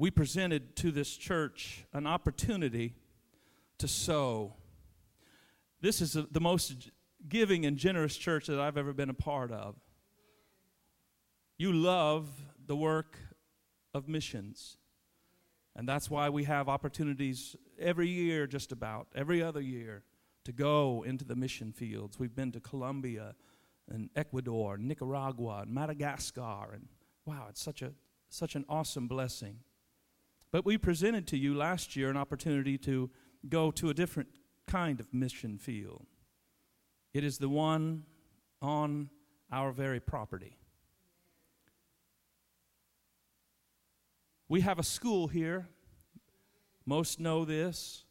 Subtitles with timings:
[0.00, 2.94] we presented to this church an opportunity
[3.76, 4.54] to sow.
[5.82, 6.90] This is the most
[7.28, 9.76] giving and generous church that I've ever been a part of.
[11.58, 12.30] You love
[12.66, 13.18] the work
[13.92, 14.78] of missions.
[15.76, 20.04] And that's why we have opportunities every year, just about, every other year,
[20.46, 22.18] to go into the mission fields.
[22.18, 23.34] We've been to Colombia
[23.86, 26.88] and Ecuador, Nicaragua, and Madagascar, and
[27.26, 27.92] wow, it's such a
[28.30, 29.58] such an awesome blessing.
[30.52, 33.10] But we presented to you last year an opportunity to
[33.48, 34.28] go to a different
[34.66, 36.06] kind of mission field.
[37.14, 38.04] It is the one
[38.60, 39.10] on
[39.52, 40.56] our very property.
[44.48, 45.68] We have a school here.
[46.84, 48.04] Most know this.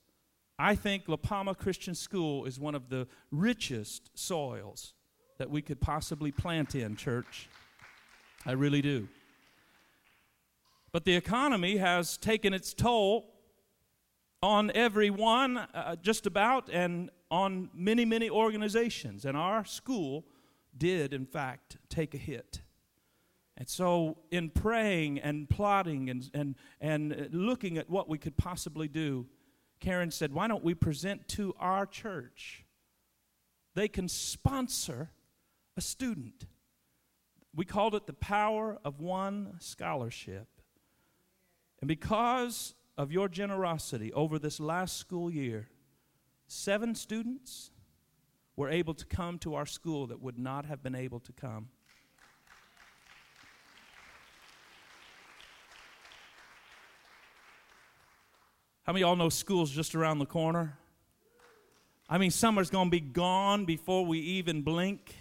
[0.57, 4.93] I think La Palma Christian School is one of the richest soils
[5.37, 7.49] that we could possibly plant in, church.
[8.45, 9.07] I really do.
[10.91, 13.34] But the economy has taken its toll
[14.41, 19.26] on everyone, uh, just about, and on many, many organizations.
[19.26, 20.26] And our school
[20.76, 22.62] did, in fact, take a hit.
[23.57, 28.87] And so, in praying and plotting and, and, and looking at what we could possibly
[28.87, 29.27] do,
[29.81, 32.65] Karen said, Why don't we present to our church?
[33.76, 35.12] They can sponsor
[35.76, 36.48] a student.
[37.53, 40.48] We called it the Power of One Scholarship.
[41.82, 45.70] And because of your generosity over this last school year,
[46.48, 47.71] seven students
[48.55, 51.70] were able to come to our school that would not have been able to come.
[58.84, 60.77] How many of y'all know school's just around the corner?
[62.10, 65.16] I mean, summer's going to be gone before we even blink.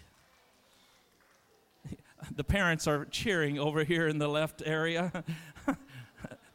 [2.34, 5.22] The parents are cheering over here in the left area.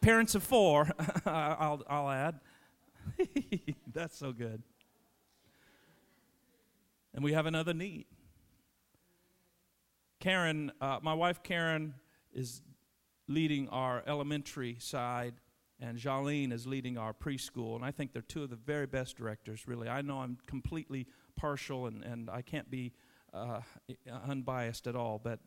[0.04, 0.90] Parents of four,
[1.26, 2.42] I'll, I'll add.
[3.94, 4.62] That's so good.
[7.14, 8.06] And we have another need.
[10.20, 11.94] Karen, uh, my wife Karen,
[12.34, 12.62] is
[13.30, 15.36] leading our elementary side,
[15.80, 17.78] and Jolene is leading our preschool.
[17.78, 19.88] And I think they're two of the very best directors, really.
[19.88, 21.08] I know I'm completely
[21.38, 22.92] partial and, and I can't be
[23.34, 23.62] uh,
[24.28, 25.40] unbiased at all, but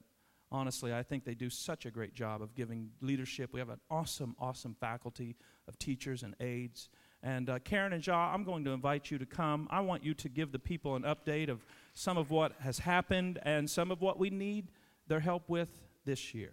[0.50, 3.50] honestly, I think they do such a great job of giving leadership.
[3.52, 5.36] We have an awesome, awesome faculty
[5.68, 6.88] of teachers and aides.
[7.22, 9.66] And uh, Karen and Ja, I'm going to invite you to come.
[9.70, 11.64] I want you to give the people an update of
[11.94, 14.68] some of what has happened and some of what we need
[15.08, 15.68] their help with
[16.04, 16.52] this year.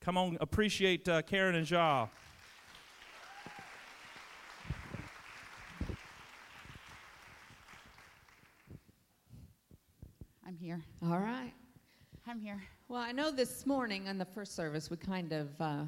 [0.00, 2.06] Come on, appreciate uh, Karen and Ja.
[10.46, 10.80] I'm here.
[11.02, 11.52] All right.
[12.26, 12.62] I'm here.
[12.88, 15.82] Well, I know this morning in the first service, we kind of uh,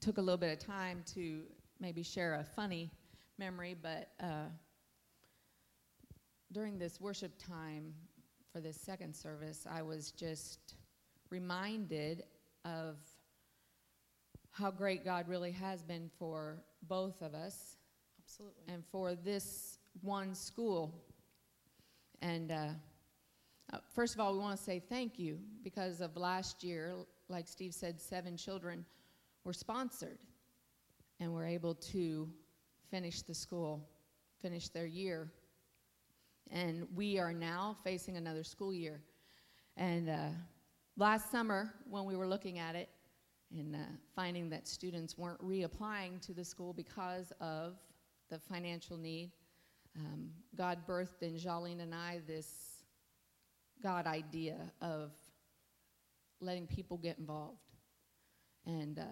[0.00, 1.44] took a little bit of time to
[1.80, 2.90] maybe share a funny
[3.38, 4.48] memory, but uh,
[6.52, 7.94] during this worship time
[8.52, 10.74] for this second service, I was just
[11.30, 12.24] reminded
[12.66, 12.96] of
[14.50, 17.78] how great God really has been for both of us.
[18.22, 18.74] Absolutely.
[18.74, 21.02] And for this one school.
[22.20, 22.68] And uh,
[23.72, 26.94] uh, first of all, we want to say thank you because of last year,
[27.28, 28.84] like Steve said, seven children
[29.44, 30.18] were sponsored
[31.18, 32.28] and were able to
[32.90, 33.88] finish the school,
[34.40, 35.32] finish their year.
[36.50, 39.00] And we are now facing another school year.
[39.76, 40.28] And uh,
[40.96, 42.88] last summer, when we were looking at it
[43.50, 43.78] and uh,
[44.14, 47.74] finding that students weren't reapplying to the school because of
[48.30, 49.32] the financial need,
[49.96, 52.75] um, God birthed in Jolene and I this
[53.82, 55.10] God idea of
[56.40, 57.60] letting people get involved.
[58.66, 59.04] And uh,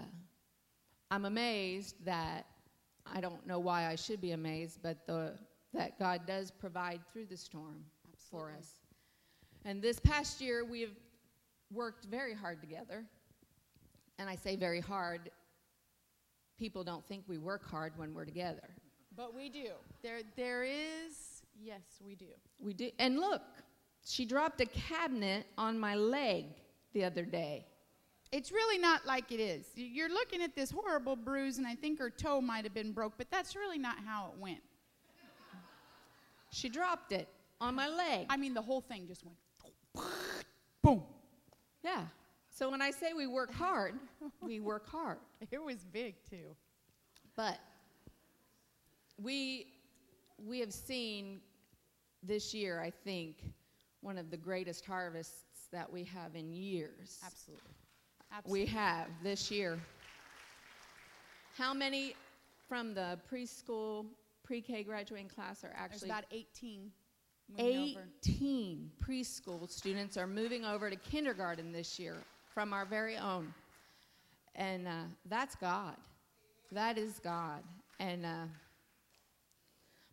[1.10, 2.47] I'm amazed that
[3.06, 5.32] I don't know why I should be amazed, but the,
[5.72, 8.52] that God does provide through the storm Absolutely.
[8.52, 8.70] for us.
[9.64, 10.91] And this past year, we have
[11.72, 13.04] worked very hard together.
[14.19, 15.31] And I say very hard.
[16.58, 18.70] People don't think we work hard when we're together.
[19.16, 19.70] But we do.
[20.02, 22.26] There, there is, yes, we do.
[22.61, 22.90] We do.
[22.99, 23.43] And look,
[24.04, 26.46] she dropped a cabinet on my leg
[26.92, 27.66] the other day.
[28.32, 29.66] It's really not like it is.
[29.74, 33.14] You're looking at this horrible bruise, and I think her toe might have been broke,
[33.16, 34.60] but that's really not how it went.
[36.50, 37.28] She dropped it
[37.60, 38.26] on my leg.
[38.28, 39.36] I mean, the whole thing just went
[40.82, 41.02] boom.
[41.82, 42.04] Yeah.
[42.50, 43.94] So when I say we work hard,
[44.40, 45.18] we work hard.
[45.50, 46.56] It was big too.
[47.36, 47.58] But
[49.20, 49.66] we
[50.38, 51.40] we have seen
[52.22, 53.36] this year, I think,
[54.04, 57.18] one of the greatest harvests that we have in years.
[57.24, 57.64] Absolutely.
[58.32, 58.64] Absolutely.
[58.64, 59.78] We have this year.
[61.56, 62.14] How many
[62.68, 64.06] from the preschool,
[64.42, 66.90] pre-K graduating class are There's actually about 18
[67.56, 68.04] moving over.
[68.26, 72.16] 18 preschool students are moving over to kindergarten this year
[72.52, 73.54] from our very own.
[74.54, 75.96] And uh, that's God.
[76.72, 77.62] That is God.
[78.00, 78.46] And, uh,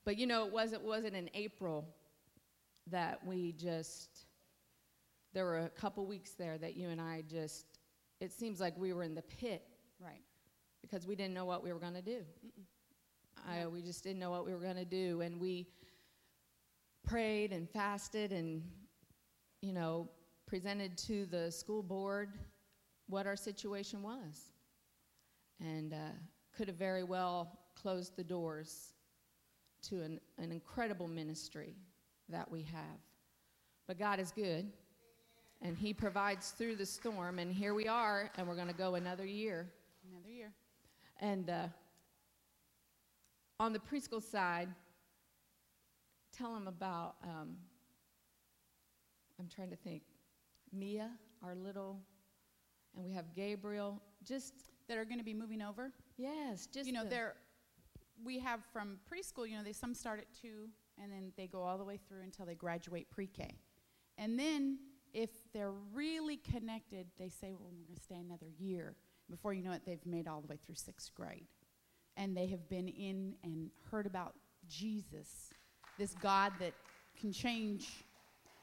[0.05, 1.85] but you know, it wasn't, wasn't in April
[2.91, 4.25] that we just,
[5.33, 7.65] there were a couple weeks there that you and I just,
[8.19, 9.63] it seems like we were in the pit
[9.99, 10.21] Right.
[10.81, 12.21] because we didn't know what we were going to do.
[13.47, 15.21] I, we just didn't know what we were going to do.
[15.21, 15.67] And we
[17.03, 18.63] prayed and fasted and,
[19.61, 20.09] you know,
[20.45, 22.37] presented to the school board
[23.07, 24.51] what our situation was.
[25.59, 25.97] And uh,
[26.55, 28.93] could have very well closed the doors
[29.83, 31.75] to an, an incredible ministry
[32.31, 32.99] that we have.
[33.87, 34.71] But God is good,
[35.61, 38.95] and He provides through the storm, and here we are, and we're going to go
[38.95, 39.69] another year.
[40.11, 40.51] Another year.
[41.19, 41.67] And uh,
[43.59, 44.69] on the preschool side,
[46.35, 47.55] tell them about, um,
[49.39, 50.03] I'm trying to think,
[50.73, 51.09] Mia,
[51.43, 51.99] our little,
[52.95, 54.01] and we have Gabriel.
[54.23, 54.53] Just,
[54.87, 55.91] That are going to be moving over.
[56.17, 56.87] yes, just.
[56.87, 57.35] you know, the- they're
[58.23, 59.49] we have from preschool.
[59.49, 60.69] You know, they some start at two,
[61.01, 63.55] and then they go all the way through until they graduate pre-K,
[64.17, 64.79] and then
[65.13, 68.95] if they're really connected, they say, "Well, we're going to stay another year."
[69.29, 71.47] Before you know it, they've made all the way through sixth grade,
[72.17, 74.35] and they have been in and heard about
[74.67, 75.51] Jesus,
[75.97, 76.73] this God that
[77.19, 78.03] can change.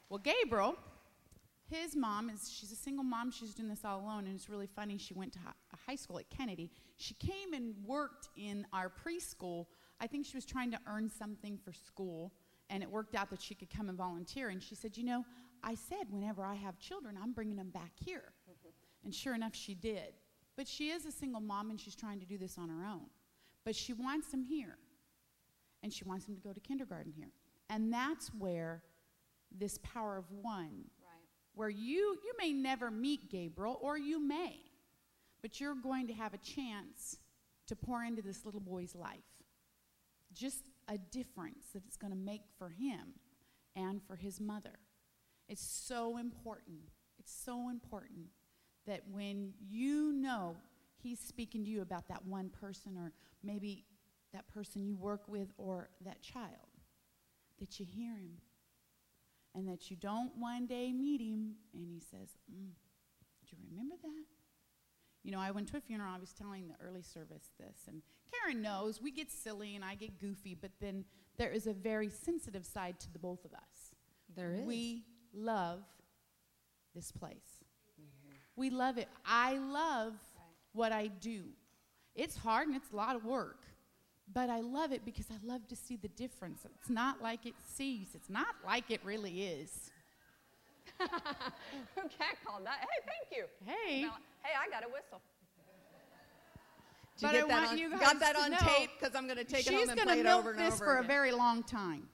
[0.08, 0.76] Well, Gabriel,
[1.70, 4.66] his mom is she's a single mom she's doing this all alone and it's really
[4.66, 8.90] funny she went to a high school at kennedy she came and worked in our
[8.90, 9.66] preschool
[10.00, 12.33] i think she was trying to earn something for school
[12.71, 14.50] and it worked out that she could come and volunteer.
[14.50, 15.25] And she said you know
[15.62, 18.33] i said whenever i have children i'm bringing them back here.
[18.50, 18.69] Mm-hmm.
[19.05, 20.15] And sure enough she did.
[20.56, 23.06] But she is a single mom and she's trying to do this on her own.
[23.65, 24.77] But she wants them here
[25.83, 27.31] and she wants them to go to kindergarten here.
[27.71, 28.83] And that's where
[29.56, 31.27] this power of one Right.
[31.55, 34.61] where you you may never meet Gabriel or you may
[35.41, 37.19] but you're going to have a chance
[37.69, 39.25] to pour into this little boy's life
[40.38, 43.14] just a difference that it's going to make for him
[43.76, 44.79] and for his mother
[45.49, 46.79] it's so important
[47.19, 48.26] it's so important
[48.87, 50.56] that when you know
[51.02, 53.12] he's speaking to you about that one person or
[53.43, 53.85] maybe
[54.32, 56.69] that person you work with or that child
[57.58, 58.38] that you hear him
[59.55, 62.70] and that you don't one day meet him and he says, mm,
[63.49, 64.25] Do you remember that?
[65.25, 68.02] You know, I went to a funeral, I was telling the early service this, and
[68.32, 71.04] Karen knows we get silly and I get goofy, but then
[71.36, 73.94] there is a very sensitive side to the both of us.
[74.36, 74.66] There is.
[74.66, 75.04] We
[75.34, 75.80] love
[76.94, 77.64] this place.
[78.56, 79.08] We love it.
[79.25, 80.14] I love
[80.72, 81.44] what I do.
[82.14, 83.62] It's hard and it's a lot of work,
[84.32, 86.62] but I love it because I love to see the difference.
[86.64, 89.90] It's not like it sees, it's not like it really is.
[90.98, 92.80] Who cat called that.
[92.80, 93.44] Hey, thank you.
[93.64, 94.00] Hey,
[94.42, 95.20] hey, I got a whistle.
[97.19, 98.59] Did you but get I that want on, you got guys that to on know
[98.59, 98.91] tape?
[98.99, 100.75] Because I'm going to take it she's home and play it milk over and this
[100.75, 102.09] over for a very long time.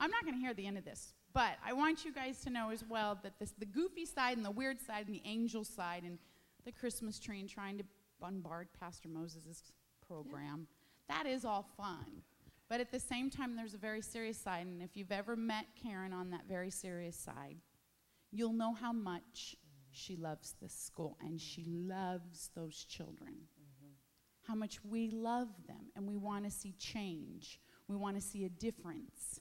[0.00, 2.50] I'm not going to hear the end of this, but I want you guys to
[2.50, 5.64] know as well that this, the goofy side and the weird side and the angel
[5.64, 6.18] side and
[6.64, 7.84] the Christmas tree and trying to
[8.20, 9.62] bombard Pastor Moses'
[10.06, 10.66] program,
[11.08, 12.22] that is all fun.
[12.68, 15.66] But at the same time, there's a very serious side, and if you've ever met
[15.80, 17.56] Karen on that very serious side,
[18.30, 19.56] you'll know how much
[19.90, 23.34] she loves this school and she loves those children.
[24.48, 27.60] How much we love them and we want to see change.
[27.86, 29.40] We want to see a difference.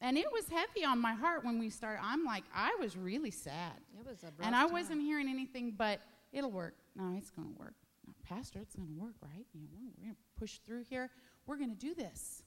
[0.00, 2.00] And it was heavy on my heart when we started.
[2.02, 3.74] I'm like, I was really sad.
[3.98, 4.72] It was a And I time.
[4.72, 6.00] wasn't hearing anything but
[6.32, 6.74] it'll work.
[6.96, 7.74] No, it's going to work.
[8.06, 9.44] No, Pastor, it's going to work, right?
[9.52, 11.10] You know, we're, going to push through here.
[11.46, 12.42] We're going to do this.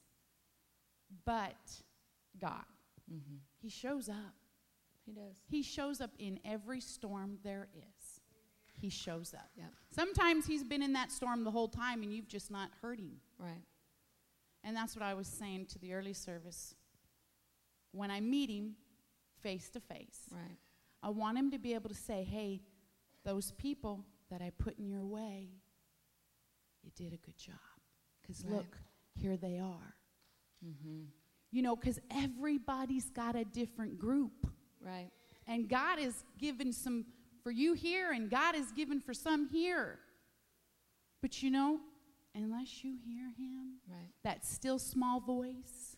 [1.26, 1.56] But
[2.42, 2.64] God,
[3.12, 3.40] Mhm.
[3.62, 4.34] He shows up.
[5.06, 5.36] He does.
[5.48, 7.93] He shows up in every storm there is.
[8.84, 9.50] He shows up.
[9.56, 9.68] Yep.
[9.92, 13.13] Sometimes He's been in that storm the whole time and you've just not heard Him.
[13.40, 13.63] Right.
[14.62, 16.75] And that's what I was saying to the early service.
[17.94, 18.75] When I meet Him
[19.42, 20.58] face to face, Right.
[21.02, 22.60] I want Him to be able to say, hey,
[23.24, 25.48] those people that I put in your way,
[26.82, 27.56] you did a good job.
[28.22, 28.54] Because Right.
[28.56, 28.78] look,
[29.16, 29.96] here they are.
[30.66, 31.04] Mm-hmm.
[31.52, 34.46] You know, because everybody's got a different group.
[34.82, 35.12] Right.
[35.48, 37.06] And God is given some
[37.44, 40.00] for you here, and God is given for some here.
[41.22, 41.80] But you know,
[42.36, 44.12] unless you hear Him, Right.
[44.24, 45.98] that still small voice,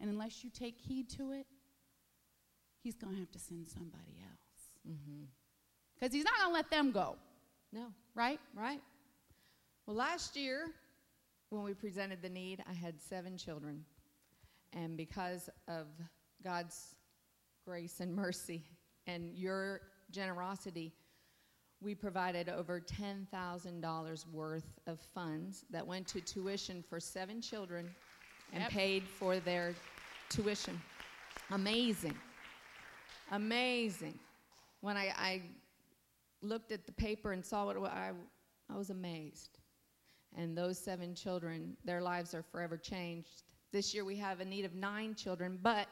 [0.00, 1.46] and unless you take heed to it,
[2.82, 4.70] He's going to have to send somebody else.
[4.88, 5.24] Mm-hmm.
[5.94, 7.16] Because He's not going to let them go,
[7.72, 7.86] No.
[8.14, 8.40] right?
[8.54, 8.80] Right.
[9.86, 10.66] Well, last year,
[11.50, 13.84] when we presented the need, I had seven children.
[14.74, 15.86] And because of
[16.44, 16.94] God's
[17.64, 18.62] grace and mercy
[19.06, 20.92] and your generosity,
[21.80, 27.88] we provided over $10,000 worth of funds that went to tuition for seven children
[28.52, 28.70] and Yep.
[28.70, 29.74] paid for their
[30.28, 30.80] tuition.
[31.50, 32.16] Amazing.
[33.30, 34.18] Amazing.
[34.80, 35.42] When I, I
[36.42, 38.12] looked at the paper and saw what I,
[38.70, 39.58] I was amazed.
[40.36, 43.42] And those seven children, their lives are forever changed.
[43.72, 45.88] This year we have a need of nine children, but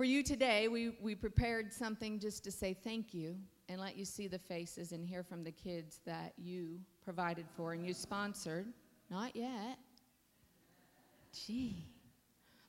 [0.00, 3.36] for you today, we, we prepared something just to say thank you
[3.68, 7.74] and let you see the faces and hear from the kids that you provided for
[7.74, 8.66] and you sponsored.
[9.10, 9.76] Not yet.
[11.34, 11.84] Gee.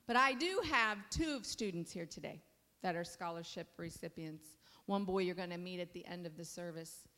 [0.06, 2.42] But I do have two of students here today
[2.82, 4.58] that are scholarship recipients.
[4.84, 7.08] One boy you're going to meet at the end of the service.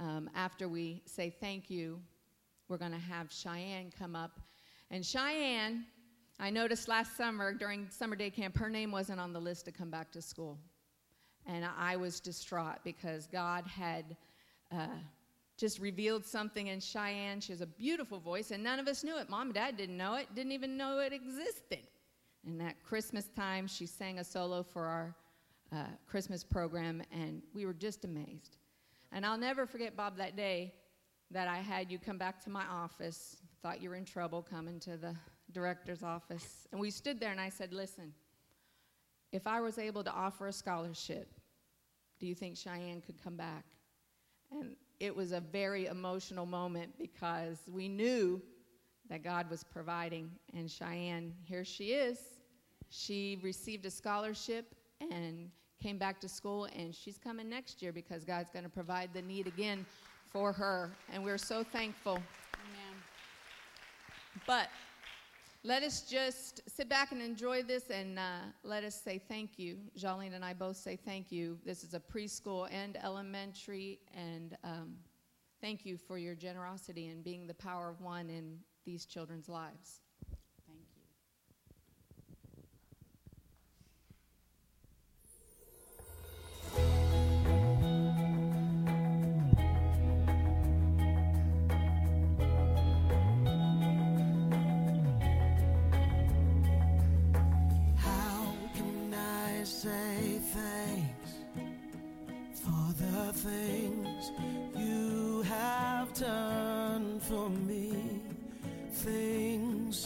[0.00, 2.00] Um, after we say thank you,
[2.68, 4.40] we're going to have Cheyenne come up.
[4.90, 5.84] And Cheyenne,
[6.40, 9.72] I noticed last summer during summer day camp, her name wasn't on the list to
[9.72, 10.56] come back to school.
[11.46, 14.16] And I was distraught because God had
[14.70, 14.86] uh,
[15.56, 17.40] just revealed something in Cheyenne.
[17.40, 19.28] She has a beautiful voice, and none of us knew it.
[19.28, 21.88] Mom and dad didn't know it, didn't even know it existed.
[22.46, 25.16] And at Christmas time, she sang a solo for our
[25.72, 28.58] uh, Christmas program, and we were just amazed.
[29.10, 30.72] And I'll never forget, Bob, that day
[31.32, 34.78] that I had you come back to my office, thought you were in trouble coming
[34.80, 35.16] to the
[35.52, 36.66] director's office.
[36.72, 38.12] And we stood there, and I said, Listen,
[39.32, 41.28] if I was able to offer a scholarship,
[42.18, 43.64] do you think Cheyenne could come back?
[44.50, 48.40] And it was a very emotional moment because we knew
[49.08, 50.30] that God was providing.
[50.54, 52.18] And Cheyenne, here she is.
[52.90, 55.50] She received a scholarship and
[55.80, 59.22] came back to school, and she's coming next year because God's going to provide the
[59.22, 59.86] need again
[60.30, 60.90] for her.
[61.12, 62.14] And we're so thankful.
[62.14, 63.02] Amen.
[64.46, 64.70] But
[65.64, 68.22] let us just sit back and enjoy this and uh,
[68.62, 69.78] let us say thank you.
[69.98, 71.58] Jolene and I both say thank you.
[71.64, 74.94] This is a preschool and elementary, and um,
[75.60, 80.00] thank you for your generosity and being the power of one in these children's lives.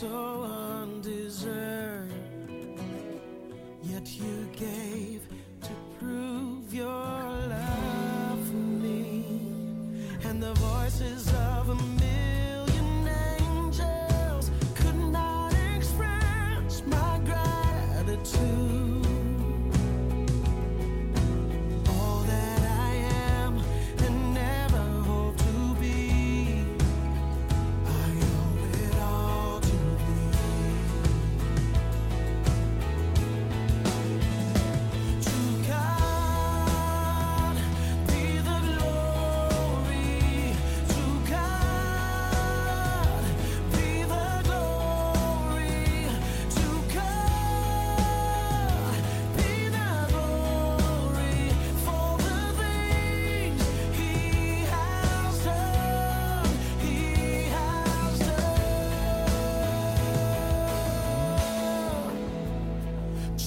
[0.03, 0.43] So
[0.83, 2.11] undeserved,
[3.85, 5.21] yet you gave
[5.61, 9.25] to prove your love for me.
[10.25, 11.32] And the voices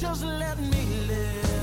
[0.01, 1.54] Just let me live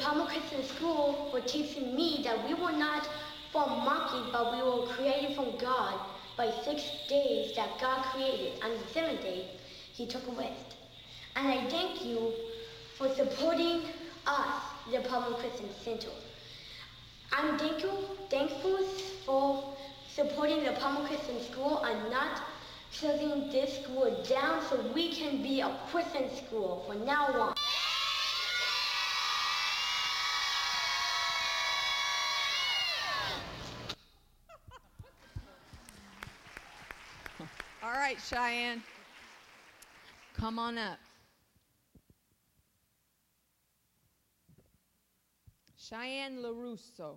[0.00, 3.08] Palmer Christian School were teaching me that we were not
[3.52, 5.98] from monkeys, but we were created from God
[6.36, 8.62] by six days that God created.
[8.62, 9.46] On the seventh day,
[9.92, 10.76] He took a rest.
[11.36, 12.32] And I thank you
[12.96, 13.82] for supporting
[14.26, 16.10] us, the Palmer Christian Center.
[17.32, 18.78] I'm thankful, thankful
[19.24, 19.76] for
[20.08, 22.42] supporting the Palmer Christian School and not
[22.90, 27.54] shutting this school down so we can be a Christian school from now on.
[37.86, 38.82] All right, Cheyenne.
[40.34, 40.98] Come on up.
[45.78, 47.16] Cheyenne LaRusso.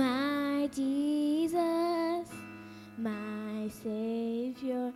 [0.00, 2.26] My Jesus,
[2.96, 4.94] my Savior,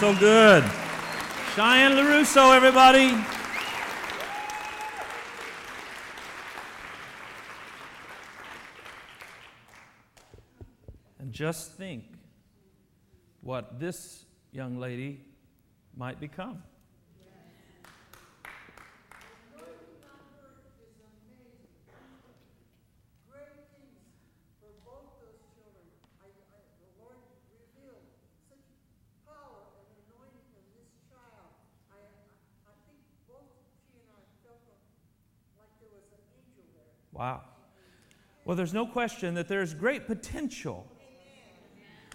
[0.00, 0.64] so good.
[1.54, 3.22] Cheyenne LaRusso, everybody.
[11.18, 12.04] And just think
[13.42, 15.20] what this young lady
[15.94, 16.62] might become.
[37.20, 37.42] Wow.
[38.50, 40.84] Well, there's no question that there's great potential.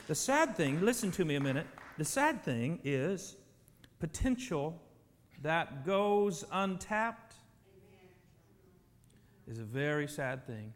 [0.07, 1.65] The sad thing, listen to me a minute.
[1.97, 3.37] The sad thing is
[3.99, 4.77] potential
[5.43, 7.35] that goes untapped
[9.47, 10.73] is a very sad thing.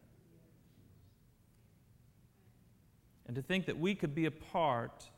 [3.26, 5.10] And to think that we could be a part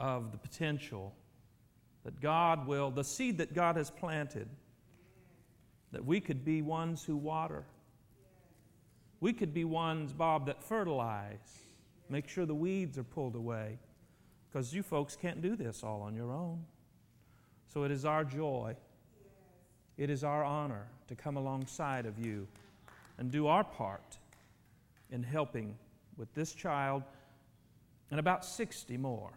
[0.00, 1.14] of the potential
[2.04, 4.48] that God will, the seed that God has planted,
[5.92, 7.66] that we could be ones who water.
[9.20, 11.58] We could be ones, Bob, that fertilize,
[12.08, 13.78] make sure the weeds are pulled away,
[14.48, 16.64] because you folks can't do this all on your own.
[17.72, 18.76] So it is our joy,
[19.96, 22.46] it is our honor to come alongside of you
[23.18, 24.18] and do our part
[25.10, 25.76] in helping
[26.16, 27.02] with this child
[28.10, 29.32] and about 60 more.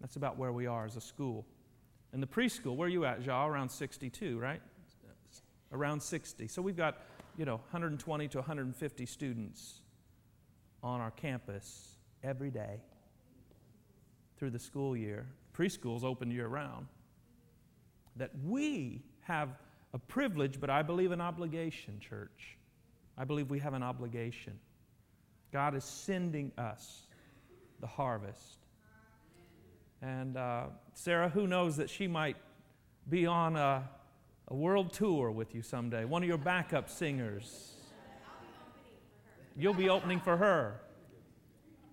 [0.00, 1.46] That's about where we are as a school.
[2.12, 3.46] In the preschool, where are you at, Ja?
[3.46, 4.60] Around 62, right?
[5.72, 6.48] Around 60.
[6.48, 6.98] So we've got,
[7.36, 9.80] you know, 120 to 150 students
[10.82, 12.80] on our campus every day
[14.38, 15.26] through the school year.
[15.56, 16.86] Preschool's open year round.
[18.16, 19.50] That we have
[19.92, 22.56] a privilege, but I believe an obligation, church.
[23.16, 24.58] I believe we have an obligation.
[25.52, 27.02] God is sending us
[27.80, 28.58] the harvest.
[30.02, 32.36] And uh, Sarah, who knows that she might
[33.08, 33.88] be on a,
[34.48, 37.72] a world tour with you someday, one of your backup singers.
[39.56, 40.80] You'll be opening for her.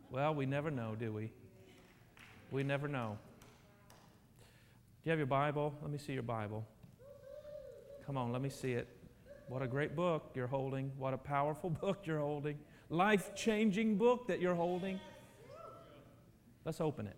[0.10, 1.32] Well, we never know, do we?
[2.50, 3.18] We never know.
[5.04, 5.74] Do you have your Bible?
[5.82, 6.66] Let me see your Bible.
[8.06, 8.88] Come on, let me see it.
[9.48, 10.92] What a great book you're holding.
[10.98, 12.58] What a powerful book you're holding.
[12.90, 15.00] Life changing book that you're holding.
[16.66, 17.16] Let's open it.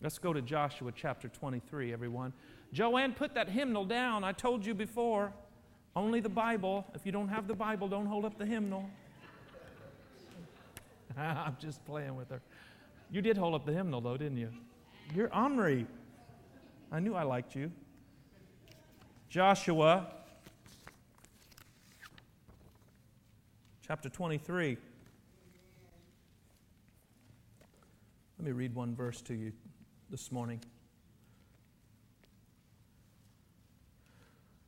[0.00, 2.34] Let's go to Joshua chapter 23, everyone.
[2.74, 4.24] Joanne, put that hymnal down.
[4.24, 5.32] I told you before.
[5.94, 6.84] Only the Bible.
[6.92, 8.90] If you don't have the Bible, don't hold up the hymnal.
[11.16, 12.42] I'm just playing with her.
[13.12, 14.50] You did hold up the hymnal, though, didn't you?
[15.14, 15.86] You're Omri.
[16.90, 17.70] I knew I liked you.
[19.28, 20.08] Joshua
[23.86, 24.76] chapter 23.
[28.38, 29.52] Let me read one verse to you
[30.10, 30.60] this morning.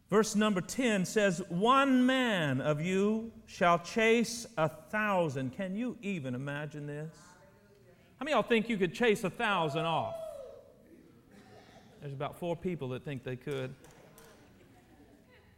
[0.09, 5.57] Verse number 10 says, One man of you shall chase a thousand.
[5.57, 7.13] Can you even imagine this?
[8.19, 10.15] How many of y'all think you could chase a thousand off?
[12.01, 13.75] There's about four people that think they could.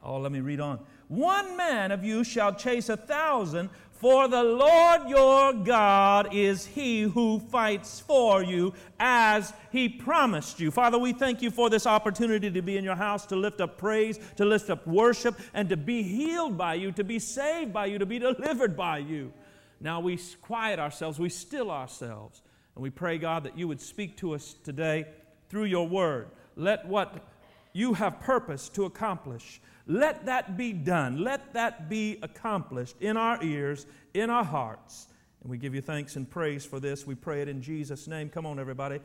[0.03, 0.79] Oh, let me read on.
[1.09, 7.03] One man of you shall chase a thousand, for the Lord your God is he
[7.03, 10.71] who fights for you as he promised you.
[10.71, 13.77] Father, we thank you for this opportunity to be in your house, to lift up
[13.77, 17.87] praise, to lift up worship, and to be healed by you, to be saved by
[17.87, 19.33] you, to be delivered by you.
[19.81, 22.43] Now we quiet ourselves, we still ourselves,
[22.77, 25.07] and we pray, God, that you would speak to us today
[25.49, 26.29] through your word.
[26.55, 27.27] Let what
[27.73, 31.25] you have purpose to accomplish let that be done.
[31.25, 35.09] Let that be accomplished in our ears, in our hearts.
[35.41, 37.07] And we give you thanks and praise for this.
[37.07, 38.29] We pray it in Jesus' name.
[38.29, 39.01] Come on, everybody.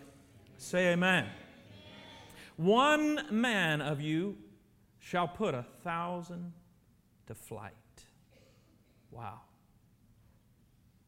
[0.57, 1.27] Say amen.
[2.57, 4.37] One man of you
[4.99, 6.51] shall put a thousand
[7.27, 7.71] to flight.
[9.09, 9.39] Wow.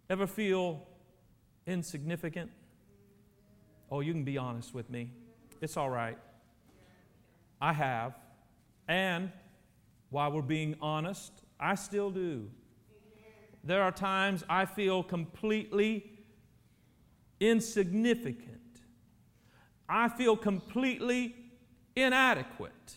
[0.09, 0.87] Ever feel
[1.67, 2.49] insignificant?
[3.91, 5.11] Oh, you can be honest with me.
[5.61, 6.17] It's all right.
[7.59, 8.13] I have.
[8.87, 9.31] And
[10.09, 12.49] while we're being honest, I still do.
[13.63, 16.11] There are times I feel completely
[17.39, 18.59] insignificant.
[19.89, 21.35] I feel completely
[21.95, 22.95] inadequate.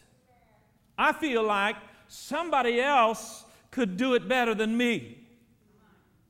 [0.97, 1.77] I feel like
[2.09, 5.27] somebody else could do it better than me.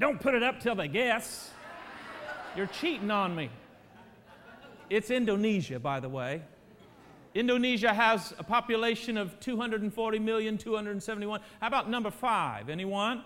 [0.00, 1.50] Don't put it up till they guess.
[2.56, 3.50] You're cheating on me.
[4.88, 6.40] It's Indonesia, by the way.
[7.34, 11.40] Indonesia has a population of 240 million, 271.
[11.60, 12.70] How about number five?
[12.70, 13.22] Anyone?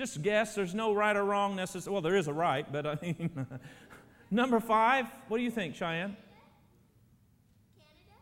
[0.00, 0.54] Just guess.
[0.54, 1.92] There's no right or wrong necessarily.
[1.92, 3.46] Well, there is a right, but I mean.
[4.30, 6.16] number five, what do you think, Cheyenne?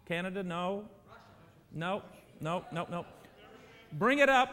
[0.08, 0.40] Canada?
[0.40, 0.42] Canada?
[0.42, 0.88] No.
[1.72, 2.02] No,
[2.40, 3.06] no, no, no.
[3.92, 4.50] Bring it up.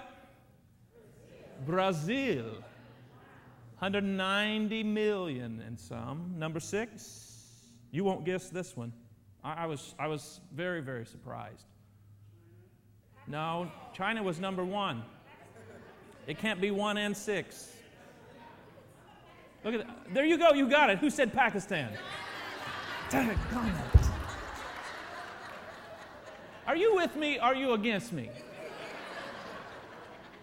[1.65, 2.45] Brazil.
[3.79, 6.35] 190 million and some.
[6.37, 8.93] Number six, you won't guess this one.
[9.43, 11.65] I, I, was, I was very, very surprised.
[13.25, 15.01] No, China was number one.
[16.27, 17.71] It can't be one and six.
[19.63, 20.13] Look at that.
[20.13, 20.99] There you go, you got it.
[20.99, 21.93] Who said Pakistan?
[21.93, 21.99] It.
[26.67, 27.37] Are you with me?
[27.37, 28.29] Are you against me?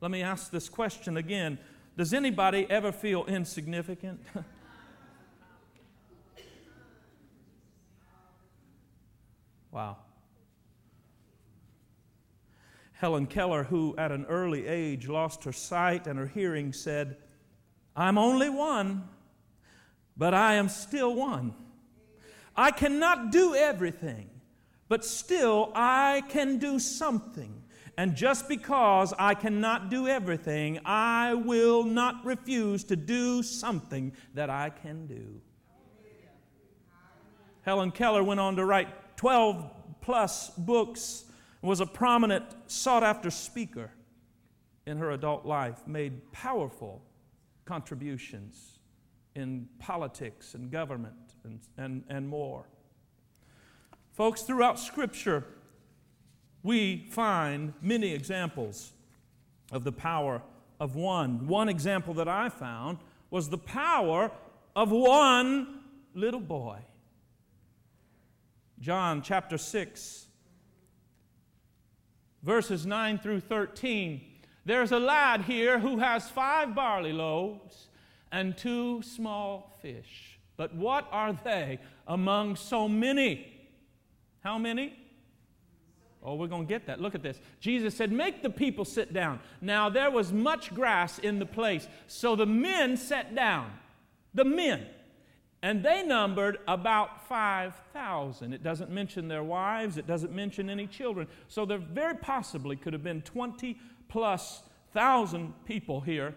[0.00, 1.58] Let me ask this question again
[1.96, 4.20] Does anybody ever feel insignificant?
[9.70, 9.98] Wow.
[12.92, 17.16] Helen Keller, who at an early age lost her sight and her hearing, said,
[17.94, 19.08] I'm only one,
[20.16, 21.54] but I am still one.
[22.56, 24.28] I cannot do everything,
[24.88, 27.62] but still I can do something.
[27.96, 34.50] And just because I cannot do everything, I will not refuse to do something that
[34.50, 35.40] I can do.
[37.62, 39.68] Helen Keller went on to write 12
[40.00, 41.24] plus books,
[41.60, 43.90] was a prominent, sought after speaker
[44.86, 47.02] in her adult life, made powerful
[47.64, 48.78] contributions
[49.34, 52.64] in politics and government and, and, and more.
[54.12, 55.44] Folks, throughout Scripture,
[56.62, 58.92] we find many examples
[59.72, 60.42] of the power
[60.78, 61.48] of one.
[61.48, 62.98] One example that I found
[63.30, 64.30] was the power
[64.76, 65.80] of one
[66.14, 66.78] little boy.
[68.80, 70.26] John chapter 6,
[72.42, 74.20] verses 9 through 13.
[74.64, 77.88] There's a lad here who has five barley loaves
[78.30, 80.38] and two small fish.
[80.56, 83.52] But what are they among so many?
[84.40, 84.96] How many?
[86.22, 87.00] Oh, we're going to get that.
[87.00, 87.40] Look at this.
[87.60, 89.40] Jesus said, Make the people sit down.
[89.60, 93.70] Now, there was much grass in the place, so the men sat down.
[94.34, 94.86] The men.
[95.62, 98.52] And they numbered about 5,000.
[98.52, 101.26] It doesn't mention their wives, it doesn't mention any children.
[101.48, 104.62] So there very possibly could have been 20 plus
[104.94, 106.34] thousand people here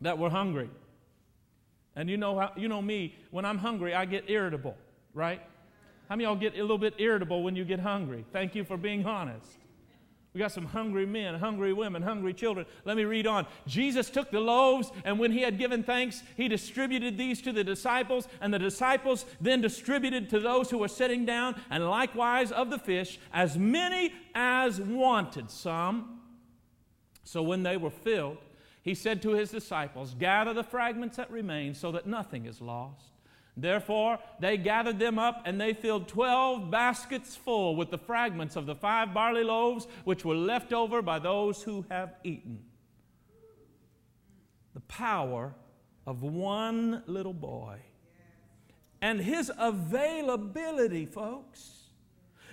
[0.00, 0.70] that were hungry.
[1.94, 4.76] And you know, how, you know me, when I'm hungry, I get irritable,
[5.14, 5.40] right?
[6.08, 8.24] How many of y'all get a little bit irritable when you get hungry?
[8.32, 9.58] Thank you for being honest.
[10.36, 12.66] We got some hungry men, hungry women, hungry children.
[12.84, 13.46] Let me read on.
[13.66, 17.64] Jesus took the loaves, and when he had given thanks, he distributed these to the
[17.64, 22.68] disciples, and the disciples then distributed to those who were sitting down, and likewise of
[22.68, 26.20] the fish, as many as wanted some.
[27.24, 28.36] So when they were filled,
[28.82, 33.15] he said to his disciples, Gather the fragments that remain so that nothing is lost.
[33.56, 38.66] Therefore, they gathered them up, and they filled twelve baskets full with the fragments of
[38.66, 42.62] the five barley loaves which were left over by those who have eaten.
[44.74, 45.54] The power
[46.06, 47.78] of one little boy
[49.00, 51.72] and his availability, folks.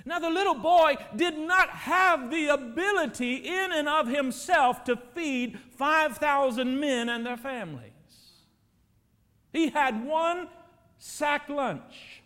[0.06, 5.58] Now, the little boy did not have the ability in and of himself to feed
[5.78, 7.92] 5,000 men and their families.
[9.54, 10.50] He had one
[11.06, 12.22] sack lunch,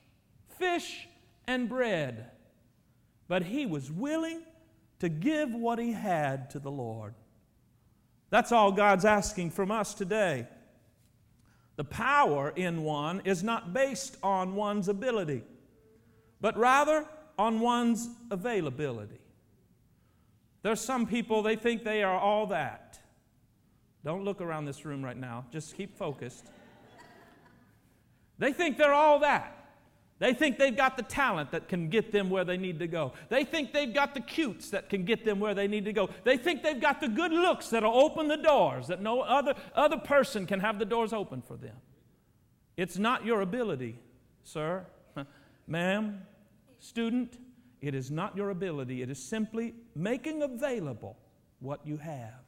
[0.59, 1.07] fish
[1.47, 2.29] and bread.
[3.27, 4.43] But he was willing
[4.99, 7.15] to give what he had to the Lord.
[8.29, 10.47] That's all God's asking from us today.
[11.75, 15.41] The power in one is not based on one's ability,
[16.39, 17.03] but rather
[17.37, 19.21] on one's availability.
[20.61, 22.99] There's some people, they think they are all that.
[24.05, 26.45] Don't look around this room right now, just keep focused.
[28.39, 29.57] They think they're all that.
[30.19, 33.13] They think they've got the talent that can get them where they need to go.
[33.29, 36.09] They think they've got the cutes that can get them where they need to go.
[36.23, 39.97] They think they've got the good looks that'll open the doors, that no other, other
[39.97, 41.75] person can have the doors open for them.
[42.77, 43.99] It's not your ability,
[44.43, 44.85] sir,
[45.67, 46.21] ma'am,
[46.79, 47.37] student.
[47.79, 49.03] It is not your ability.
[49.03, 51.15] It is simply making available
[51.59, 52.41] what you have.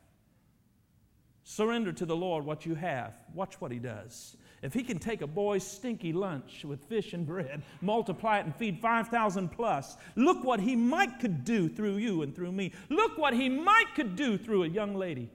[1.44, 3.14] Surrender to the Lord what you have.
[3.36, 4.38] Watch what He does.
[4.62, 8.56] If He can take a boy's stinky lunch with fish and bread, multiply it, and
[8.56, 12.74] feed 5,000 plus, look what He might could do through you and through me.
[12.90, 15.30] Look what He might could do through a young lady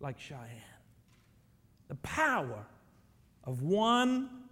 [0.00, 0.62] like Cheyenne.
[1.88, 2.66] The power
[3.44, 4.45] of one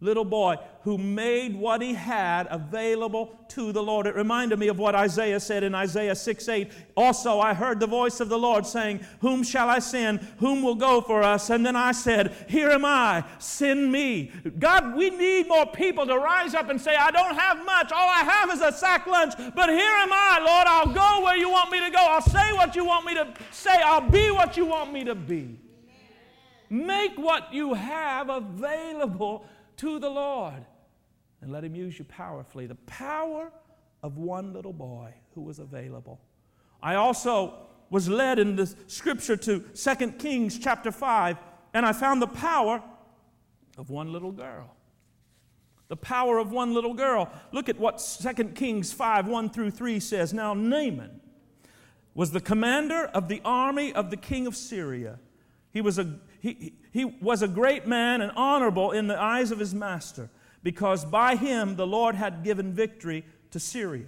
[0.00, 4.06] little boy who made what he had available to the Lord.
[4.06, 6.72] It reminded me of what Isaiah said in Isaiah 6 8.
[6.96, 10.20] Also, I heard the voice of the Lord saying, Whom shall I send?
[10.38, 11.50] Whom will go for us?
[11.50, 14.32] And then I said, Here am I, send me.
[14.58, 17.92] God, we need more people to rise up and say, I don't have much.
[17.92, 20.66] All I have is a sack lunch, but here am I, Lord.
[20.66, 21.98] I'll go where you want me to go.
[22.00, 23.82] I'll say what you want me to say.
[23.84, 25.58] I'll be what you want me to be.
[26.70, 29.44] Make what you have available
[29.80, 30.66] to the Lord
[31.40, 32.66] and let Him use you powerfully.
[32.66, 33.50] The power
[34.02, 36.20] of one little boy who was available.
[36.82, 37.54] I also
[37.88, 41.38] was led in the scripture to 2 Kings chapter 5,
[41.72, 42.82] and I found the power
[43.78, 44.76] of one little girl.
[45.88, 47.32] The power of one little girl.
[47.50, 50.34] Look at what 2 Kings 5 1 through 3 says.
[50.34, 51.20] Now, Naaman
[52.14, 55.18] was the commander of the army of the king of Syria.
[55.72, 59.58] He was a, he, he was a great man and honorable in the eyes of
[59.58, 60.30] his master,
[60.62, 64.06] because by him the Lord had given victory to Syria.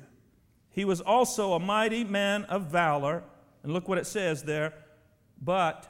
[0.70, 3.22] He was also a mighty man of valor.
[3.62, 4.72] And look what it says there.
[5.40, 5.86] But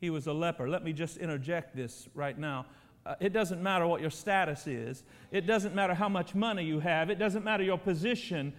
[0.00, 0.68] he was a leper.
[0.68, 2.66] Let me just interject this right now.
[3.04, 5.02] Uh, it doesn't matter what your status is,
[5.32, 8.52] it doesn't matter how much money you have, it doesn't matter your position.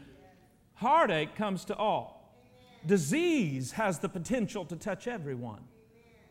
[0.74, 2.36] Heartache comes to all.
[2.86, 5.62] Disease has the potential to touch everyone.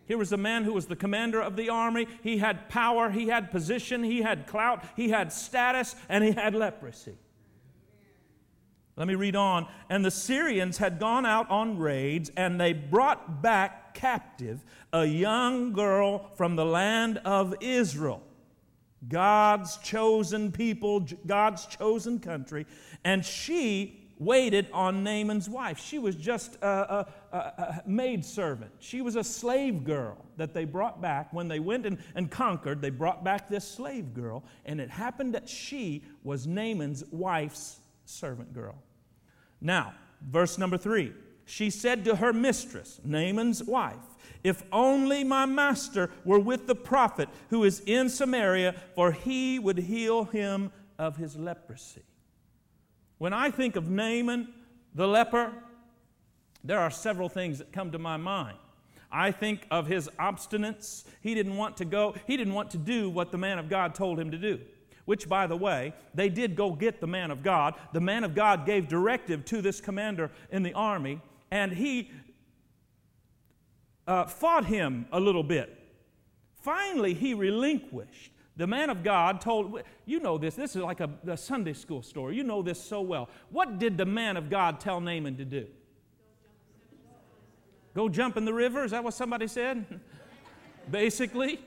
[0.06, 2.06] Here was a man who was the commander of the army.
[2.22, 6.54] He had power, he had position, he had clout, he had status, and he had
[6.54, 7.16] leprosy.
[8.96, 9.66] Let me read on.
[9.88, 15.72] And the Syrians had gone out on raids, and they brought back captive a young
[15.72, 18.22] girl from the land of Israel,
[19.08, 22.66] God's chosen people, God's chosen country,
[23.04, 25.78] and she waited on Naaman's wife.
[25.78, 28.70] She was just a, a, a, a maid servant.
[28.78, 31.32] She was a slave girl that they brought back.
[31.32, 35.34] When they went and, and conquered, they brought back this slave girl, and it happened
[35.34, 38.76] that she was Naaman's wife's servant girl.
[39.60, 41.12] Now, verse number three.
[41.44, 43.96] She said to her mistress, Naaman's wife,
[44.44, 49.78] If only my master were with the prophet who is in Samaria, for he would
[49.78, 52.02] heal him of his leprosy.
[53.22, 54.48] When I think of Naaman,
[54.96, 55.52] the leper,
[56.64, 58.58] there are several things that come to my mind.
[59.12, 61.04] I think of his obstinance.
[61.20, 63.94] He didn't want to go, he didn't want to do what the man of God
[63.94, 64.58] told him to do.
[65.04, 67.76] Which, by the way, they did go get the man of God.
[67.92, 71.20] The man of God gave directive to this commander in the army,
[71.52, 72.10] and he
[74.08, 75.78] uh, fought him a little bit.
[76.56, 78.31] Finally, he relinquished.
[78.56, 82.02] The man of God told, you know this, this is like a, a, Sunday school
[82.02, 82.36] story.
[82.36, 83.30] You know this so well.
[83.50, 85.66] What did the man of God tell Naaman to do?
[87.94, 88.84] Go jump in the river?
[88.84, 90.00] Is that what somebody said?
[90.90, 91.60] Basically,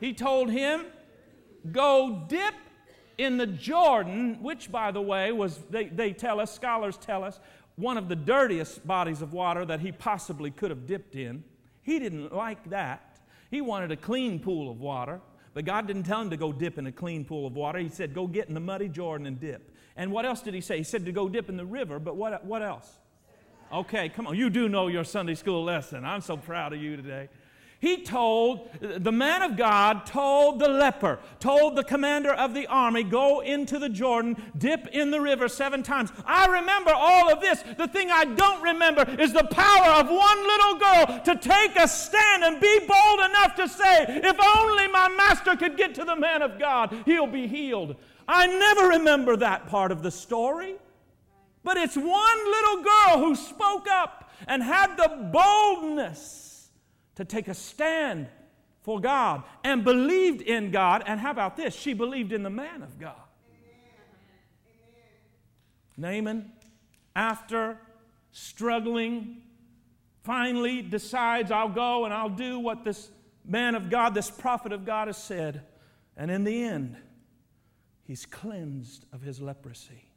[0.00, 0.86] he told him,
[1.72, 2.54] go dip
[3.16, 7.40] in the Jordan, which, by the way, was, they, they tell us, scholars tell us,
[7.76, 11.44] one of the dirtiest bodies of water that he possibly could have dipped in.
[11.82, 13.18] He didn't like that.
[13.50, 15.20] He wanted a clean pool of water.
[15.52, 17.78] But God didn't tell him to go dip in a clean pool of water.
[17.78, 19.74] He said, go get in the muddy Jordan and dip.
[19.96, 20.78] And what else did he say?
[20.78, 22.88] He said to go dip in the river, but what, what else?
[23.72, 24.36] Okay, come on.
[24.36, 26.04] You do know your Sunday school lesson.
[26.04, 27.28] I'm so proud of you today.
[27.80, 33.02] He told, the man of God told the leper, told the commander of the army,
[33.02, 36.12] go into the Jordan, dip in the river seven times.
[36.26, 37.64] I remember all of this.
[37.78, 41.88] The thing I don't remember is the power of one little girl to take a
[41.88, 46.16] stand and be bold enough to say, if only my master could get to the
[46.16, 47.96] man of God, he'll be healed.
[48.28, 50.74] I never remember that part of the story.
[51.64, 56.48] But it's one little girl who spoke up and had the boldness
[57.20, 58.28] to take a stand
[58.80, 61.02] for God and believed in God.
[61.06, 61.74] And how about this?
[61.74, 63.20] She believed in the man of God.
[65.98, 66.50] Naaman,
[67.14, 67.76] after
[68.32, 69.42] struggling,
[70.22, 73.10] finally decides, I'll go and I'll do what this
[73.44, 75.60] man of God, this prophet of God, has said.
[76.16, 76.96] And in the end,
[78.04, 80.10] he's cleansed of his leprosy.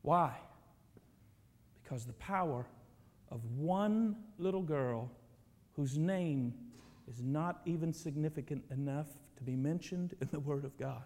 [0.00, 0.32] Why?
[1.82, 2.64] Because the power
[3.30, 5.10] of one little girl
[5.76, 6.54] whose name
[7.08, 9.06] is not even significant enough
[9.36, 11.04] to be mentioned in the Word of God.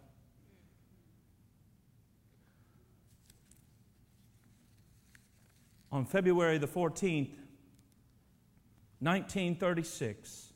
[5.92, 7.30] On February the 14th,
[9.00, 10.52] 1936,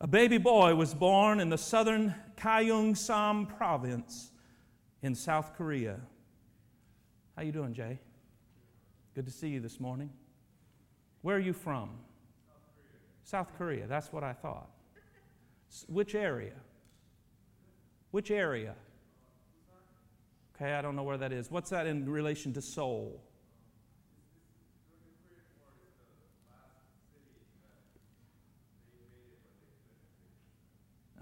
[0.00, 4.32] a baby boy was born in the southern Gyeongsang province
[5.02, 6.00] in South Korea.
[7.36, 8.00] How you doing, Jay?
[9.14, 10.10] Good to see you this morning.
[11.20, 11.90] Where are you from?
[13.22, 14.68] South Korea, that's what I thought.
[15.88, 16.54] Which area?
[18.10, 18.74] Which area?
[20.54, 21.50] Okay, I don't know where that is.
[21.50, 23.20] What's that in relation to Seoul?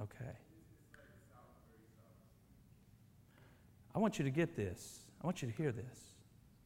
[0.03, 0.33] Okay.
[3.95, 5.01] I want you to get this.
[5.23, 6.10] I want you to hear this.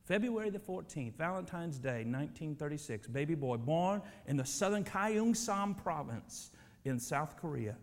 [0.05, 6.51] February the 14th, Valentine's Day, 1936, baby boy born in the southern Gyeongsang province
[6.85, 7.77] in South Korea.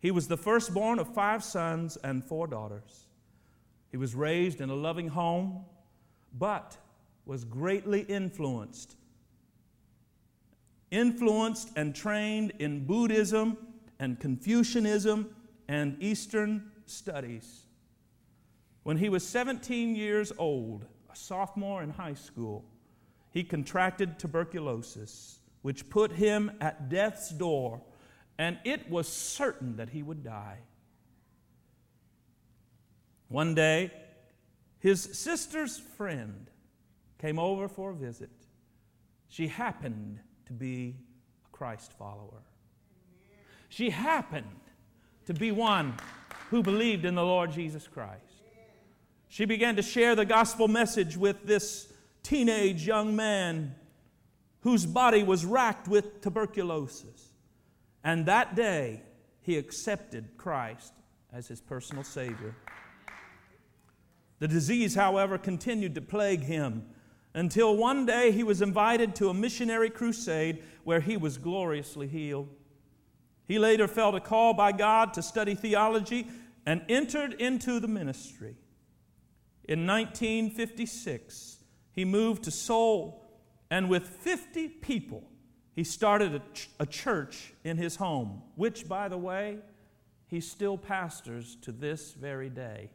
[0.00, 3.06] He was the firstborn of five sons and four daughters.
[3.90, 5.66] He was raised in a loving home,
[6.38, 6.78] but
[7.26, 8.96] was greatly influenced.
[10.90, 13.58] Influenced and trained in Buddhism
[13.98, 15.28] and Confucianism
[15.68, 17.66] and Eastern studies.
[18.84, 22.64] When he was 17 years old, a sophomore in high school,
[23.30, 27.80] he contracted tuberculosis, which put him at death's door,
[28.38, 30.58] and it was certain that he would die.
[33.28, 33.90] One day,
[34.78, 36.50] his sister's friend
[37.18, 38.30] came over for a visit.
[39.28, 40.96] She happened to be
[41.46, 42.42] a Christ follower.
[43.68, 44.60] She happened
[45.26, 45.94] to be one
[46.50, 48.31] who believed in the Lord Jesus Christ.
[49.32, 51.90] She began to share the gospel message with this
[52.22, 53.74] teenage young man
[54.60, 57.30] whose body was racked with tuberculosis.
[58.04, 59.00] And that day,
[59.40, 60.92] he accepted Christ
[61.32, 62.54] as his personal Savior.
[64.38, 66.84] The disease, however, continued to plague him
[67.32, 72.50] until one day he was invited to a missionary crusade where he was gloriously healed.
[73.48, 76.26] He later felt a call by God to study theology
[76.66, 78.56] and entered into the ministry.
[79.64, 81.58] In 1956,
[81.92, 83.22] he moved to Seoul,
[83.70, 85.22] and with 50 people,
[85.74, 89.58] he started a, ch- a church in his home, which, by the way,
[90.26, 92.90] he still pastors to this very day.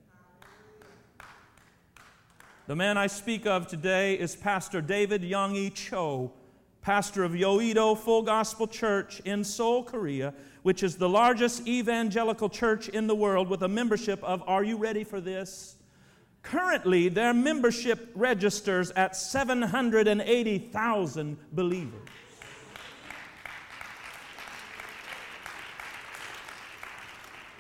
[2.67, 6.33] The man I speak of today is Pastor David Yonggi Cho,
[6.81, 12.89] pastor of Yoido Full Gospel Church in Seoul, Korea, which is the largest evangelical church
[12.89, 15.76] in the world with a membership of, are you ready for this?
[16.49, 22.07] Currently, their membership registers at 780,000 believers.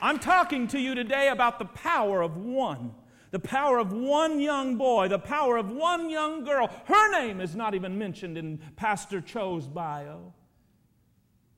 [0.01, 2.93] I'm talking to you today about the power of one.
[3.31, 6.69] The power of one young boy, the power of one young girl.
[6.85, 10.33] Her name is not even mentioned in Pastor Cho's bio.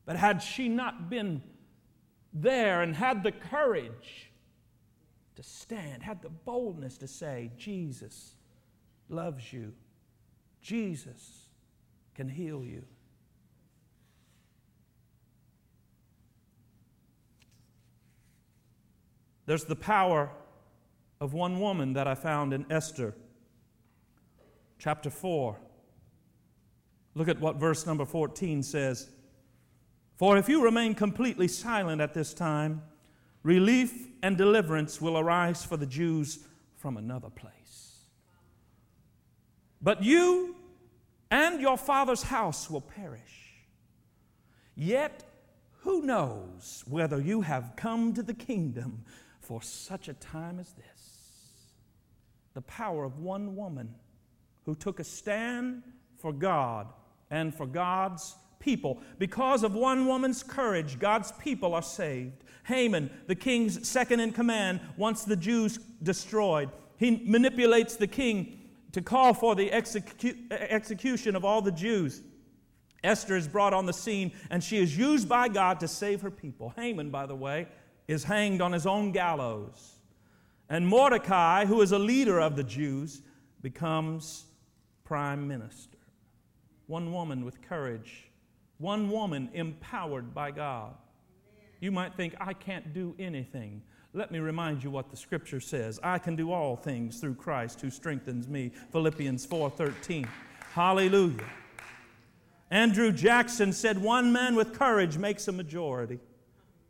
[0.04, 1.44] But had she not been
[2.32, 4.29] there and had the courage
[5.40, 8.34] to stand, had the boldness to say, Jesus
[9.08, 9.72] loves you,
[10.60, 11.46] Jesus
[12.14, 12.84] can heal you.
[19.46, 20.30] There's the power
[21.22, 23.14] of one woman that I found in Esther
[24.78, 25.56] chapter 4.
[27.14, 29.08] Look at what verse number 14 says.
[30.18, 32.82] For if you remain completely silent at this time,
[33.42, 36.40] relief and deliverance will arise for the Jews
[36.76, 38.04] from another place.
[39.82, 40.56] But you
[41.30, 43.20] and your father's house will perish.
[44.74, 45.24] Yet
[45.80, 49.04] who knows whether you have come to the kingdom
[49.40, 51.64] for such a time as this.
[52.54, 53.94] The power of one woman
[54.64, 55.82] who took a stand
[56.18, 56.88] for God
[57.30, 59.00] and for God's people.
[59.18, 62.44] Because of one woman's courage, God's people are saved.
[62.64, 66.70] Haman, the king's second in command, wants the Jews destroyed.
[66.96, 68.60] He manipulates the king
[68.92, 72.22] to call for the execu- execution of all the Jews.
[73.02, 76.30] Esther is brought on the scene, and she is used by God to save her
[76.30, 76.74] people.
[76.76, 77.66] Haman, by the way,
[78.08, 79.96] is hanged on his own gallows.
[80.68, 83.22] And Mordecai, who is a leader of the Jews,
[83.62, 84.44] becomes
[85.04, 85.98] prime minister.
[86.86, 88.30] One woman with courage,
[88.78, 90.94] one woman empowered by God.
[91.80, 93.82] You might think, I can't do anything.
[94.12, 95.98] Let me remind you what the scripture says.
[96.02, 98.72] I can do all things through Christ who strengthens me.
[98.92, 100.28] Philippians 4:13.
[100.72, 101.44] Hallelujah.
[102.70, 106.20] Andrew Jackson said, One man with courage makes a majority.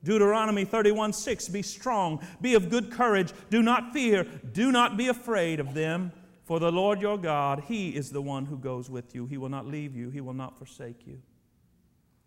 [0.03, 5.09] Deuteronomy 31 6 Be strong, be of good courage, do not fear, do not be
[5.09, 6.13] afraid of them,
[6.45, 9.27] for the Lord your God, He is the one who goes with you.
[9.27, 11.21] He will not leave you, He will not forsake you.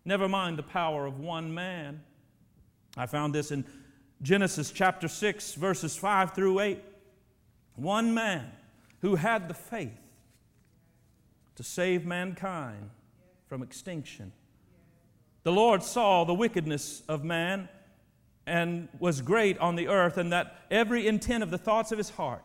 [0.04, 2.00] Never mind the power of one man.
[2.96, 3.64] I found this in
[4.22, 6.78] Genesis chapter 6, verses 5 through 8.
[7.76, 8.50] One man
[9.00, 9.98] who had the faith
[11.56, 12.90] to save mankind
[13.46, 14.32] from extinction.
[15.42, 17.68] The Lord saw the wickedness of man
[18.46, 22.10] and was great on the earth, and that every intent of the thoughts of his
[22.10, 22.44] heart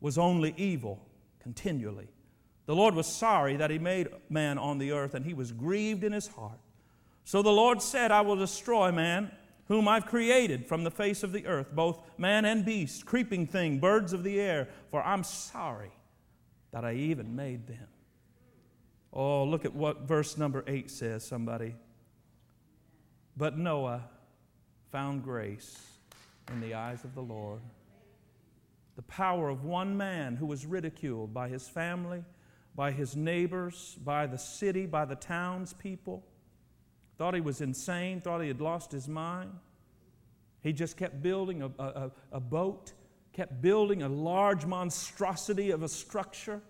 [0.00, 1.04] was only evil
[1.40, 2.08] continually.
[2.66, 6.04] The Lord was sorry that he made man on the earth, and he was grieved
[6.04, 6.58] in his heart.
[7.24, 9.30] So the Lord said, I will destroy man,
[9.68, 13.78] whom I've created from the face of the earth, both man and beast, creeping thing,
[13.78, 15.92] birds of the air, for I'm sorry
[16.72, 17.86] that I even made them.
[19.12, 21.74] Oh, look at what verse number 8 says, somebody.
[23.36, 24.04] But Noah
[24.90, 25.78] found grace
[26.50, 27.60] in the eyes of the Lord.
[28.96, 32.24] The power of one man who was ridiculed by his family,
[32.74, 36.24] by his neighbors, by the city, by the townspeople.
[37.18, 39.50] Thought he was insane, thought he had lost his mind.
[40.60, 42.92] He just kept building a, a, a boat,
[43.32, 46.62] kept building a large monstrosity of a structure.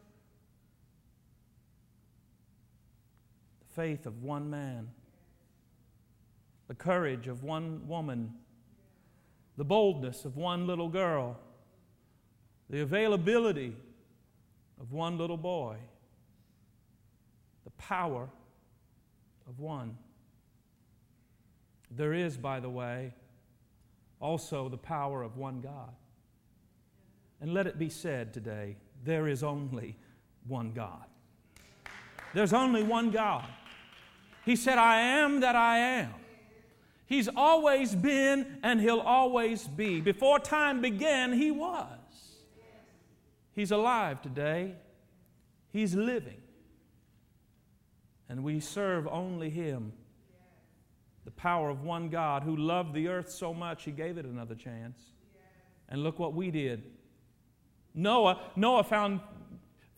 [3.60, 4.88] The faith of one man
[6.68, 8.34] the courage of one woman,
[9.56, 11.38] the boldness of one little girl,
[12.70, 13.74] the availability
[14.78, 15.76] of one little boy,
[17.64, 18.28] the power
[19.48, 19.96] of one.
[21.90, 23.14] There is, by the way,
[24.20, 25.94] also the power of one God.
[27.40, 29.96] And let it be said today there is only
[30.46, 31.04] one God.
[32.34, 33.46] There's only one God.
[34.44, 36.14] He said, I am that I am.
[37.06, 40.00] He's always been and he'll always be.
[40.00, 41.86] Before time began, he was.
[43.54, 44.74] He's alive today.
[45.72, 46.40] He's living.
[48.28, 49.92] And we serve only him.
[51.28, 54.54] The power of one God who loved the earth so much, he gave it another
[54.54, 54.98] chance.
[55.90, 56.84] And look what we did
[57.94, 59.20] Noah, Noah found,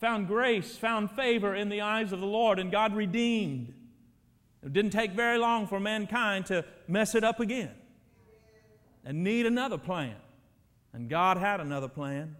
[0.01, 3.73] found grace, found favor in the eyes of the Lord, and God redeemed.
[4.61, 7.71] It didn't take very long for mankind to mess it up again
[9.05, 10.17] and need another plan.
[10.91, 12.35] And God had another plan.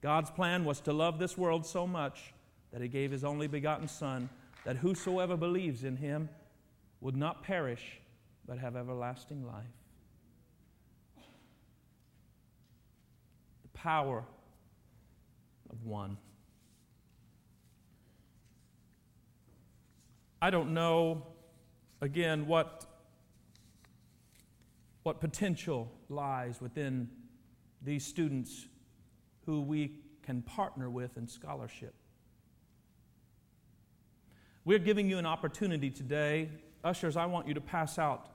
[0.00, 2.32] God's plan was to love this world so much
[2.72, 4.30] that He gave His only begotten Son,
[4.64, 6.30] that whosoever believes in Him
[7.02, 7.98] would not perish,
[8.46, 9.64] but have everlasting life.
[13.62, 14.24] The power
[15.70, 16.16] of one.
[20.40, 21.26] I don't know,
[22.00, 22.84] again, what,
[25.04, 27.08] what potential lies within
[27.80, 28.66] these students
[29.46, 31.94] who we can partner with in scholarship.
[34.64, 36.48] We're giving you an opportunity today.
[36.84, 38.31] Ushers, I want you to pass out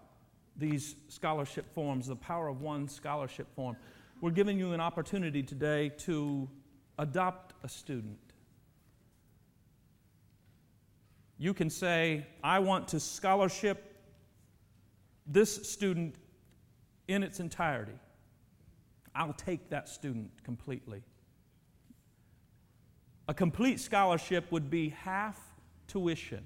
[0.57, 3.75] these scholarship forms, the Power of One scholarship form.
[4.21, 6.49] We're giving you an opportunity today to
[6.97, 8.17] adopt a student.
[11.37, 13.95] You can say, I want to scholarship
[15.27, 16.15] this student
[17.07, 17.99] in its entirety.
[19.13, 21.03] I'll take that student completely.
[23.27, 25.39] A complete scholarship would be half
[25.87, 26.43] tuition.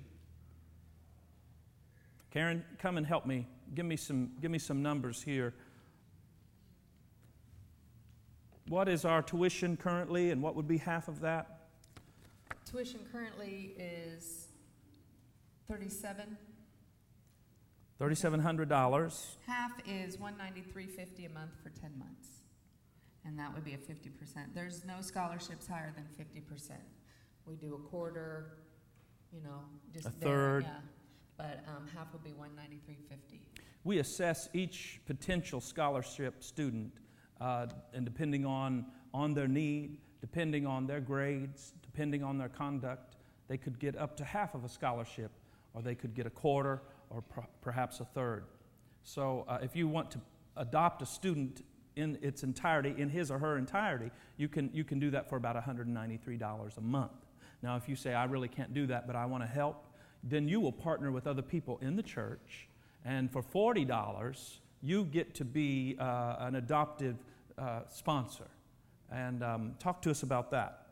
[2.31, 3.45] Karen, come and help me.
[3.73, 5.53] Give me some, give me some numbers here.
[8.67, 11.59] What is our tuition currently, and what would be half of that?
[12.69, 14.47] Tuition currently is
[15.69, 16.37] thirty-seven.
[17.99, 19.25] $3,700.
[19.45, 22.27] Half is one ninety-three fifty a month for ten months.
[23.25, 24.55] And that would be a fifty percent.
[24.55, 26.79] There's no scholarships higher than fifty percent.
[27.45, 28.53] We do a quarter,
[29.31, 29.59] you know,
[29.93, 30.63] just A there, third.
[30.63, 30.71] yeah.
[31.37, 33.41] But, um, half would be one ninety-three fifty.
[33.83, 36.91] We assess each potential scholarship student,
[37.39, 43.15] uh, and depending on, on their need, depending on their grades, depending on their conduct,
[43.47, 45.31] they could get up to half of a scholarship,
[45.73, 48.45] or they could get a quarter, or per- perhaps a third.
[49.03, 50.21] So uh, if you want to
[50.57, 51.63] adopt a student
[51.95, 55.35] in its entirety, in his or her entirety, you can, you can do that for
[55.37, 57.11] about $193 a month.
[57.61, 59.85] Now, if you say, I really can't do that, but I want to help,
[60.23, 62.67] then you will partner with other people in the church,
[63.05, 67.17] and for $40, you get to be uh, an adoptive
[67.57, 68.47] uh, sponsor.
[69.11, 70.87] And um, talk to us about that.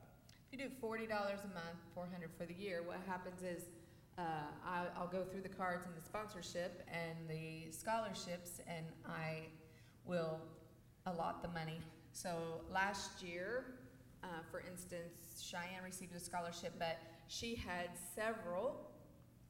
[0.51, 3.69] If you do forty dollars a month, four hundred for the year, what happens is,
[4.17, 4.21] uh,
[4.65, 9.43] I, I'll go through the cards and the sponsorship and the scholarships, and I
[10.05, 10.39] will
[11.05, 11.79] allot the money.
[12.11, 13.75] So last year,
[14.23, 16.97] uh, for instance, Cheyenne received a scholarship, but
[17.27, 18.88] she had several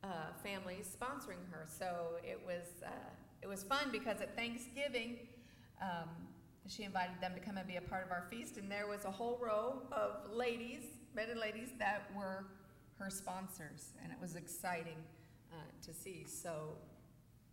[0.03, 0.07] uh,
[0.43, 1.65] families sponsoring her.
[1.67, 2.89] So it was uh,
[3.41, 5.17] it was fun because at Thanksgiving,
[5.81, 6.09] um,
[6.67, 9.05] she invited them to come and be a part of our feast, and there was
[9.05, 10.83] a whole row of ladies,
[11.15, 12.45] men and ladies, that were
[12.97, 14.97] her sponsors, and it was exciting
[15.53, 16.25] uh, to see.
[16.25, 16.75] So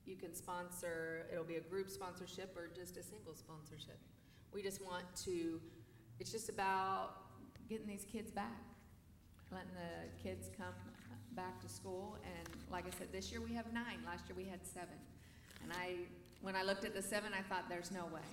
[0.04, 3.98] you can sponsor; it'll be a group sponsorship or just a single sponsorship.
[4.52, 5.60] We just want to.
[6.18, 7.10] It's just about
[7.68, 8.62] getting these kids back,
[9.52, 10.74] letting the kids come
[11.36, 12.16] back to school.
[12.24, 14.00] And like I said, this year we have nine.
[14.04, 14.96] Last year we had seven.
[15.62, 15.94] And I,
[16.40, 18.26] when I looked at the seven, I thought, there's no way.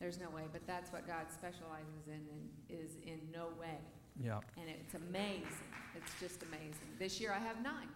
[0.00, 0.44] There's no way.
[0.52, 3.78] But that's what God specializes in, and is in no way.
[4.22, 4.38] Yeah.
[4.56, 5.68] And it's amazing.
[5.96, 6.88] It's just amazing.
[6.98, 7.88] This year I have nine.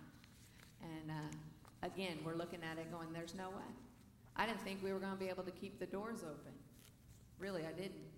[0.83, 3.71] And uh, again, we're looking at it going, there's no way.
[4.35, 6.53] I didn't think we were going to be able to keep the doors open.
[7.39, 8.09] Really, I didn't.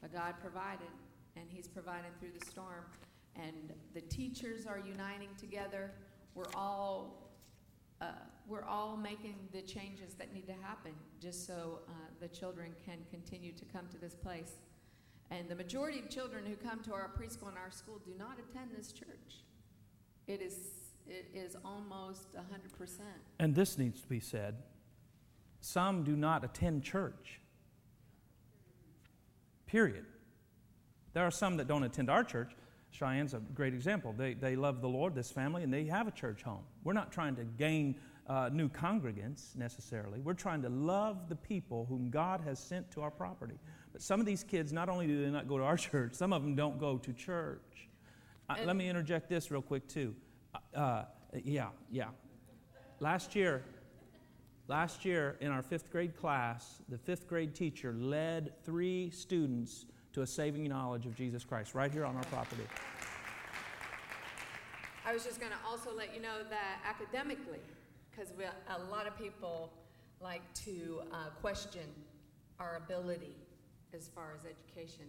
[0.00, 0.90] But God provided,
[1.36, 2.84] and He's provided through the storm.
[3.42, 5.92] And the teachers are uniting together.
[6.34, 7.22] We're all
[8.00, 8.06] uh,
[8.46, 12.98] we're all making the changes that need to happen just so uh, the children can
[13.10, 14.52] continue to come to this place.
[15.30, 18.38] And the majority of children who come to our preschool and our school do not
[18.38, 19.42] attend this church.
[20.26, 20.56] It is
[21.06, 23.08] it is almost hundred percent.
[23.38, 24.56] And this needs to be said
[25.60, 27.40] some do not attend church.
[29.66, 30.04] Period.
[31.12, 32.52] There are some that don't attend our church.
[32.96, 34.14] Cheyenne's a great example.
[34.16, 36.62] They, they love the Lord, this family, and they have a church home.
[36.82, 40.20] We're not trying to gain uh, new congregants necessarily.
[40.20, 43.58] We're trying to love the people whom God has sent to our property.
[43.92, 46.32] But some of these kids, not only do they not go to our church, some
[46.32, 47.88] of them don't go to church.
[48.48, 50.14] Uh, let me interject this real quick, too.
[50.54, 51.04] Uh, uh,
[51.44, 52.08] yeah, yeah.
[53.00, 53.62] Last year,
[54.68, 59.86] last year in our fifth grade class, the fifth grade teacher led three students
[60.16, 62.62] to a saving knowledge of Jesus Christ right here on our property.
[65.04, 67.60] I was just going to also let you know that academically,
[68.10, 69.70] because a lot of people
[70.22, 71.82] like to uh, question
[72.58, 73.36] our ability
[73.92, 75.04] as far as education.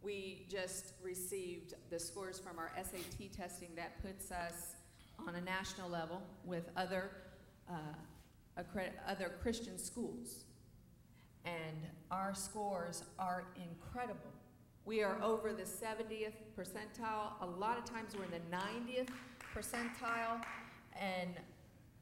[0.00, 4.76] We just received the scores from our SAT testing that puts us
[5.18, 7.10] on a national level with other,
[7.68, 8.62] uh,
[9.06, 10.44] other Christian schools.
[11.44, 11.76] And
[12.10, 14.37] our scores are incredible.
[14.88, 17.32] We are over the 70th percentile.
[17.42, 19.10] A lot of times we're in the 90th
[19.54, 20.40] percentile.
[20.98, 21.32] And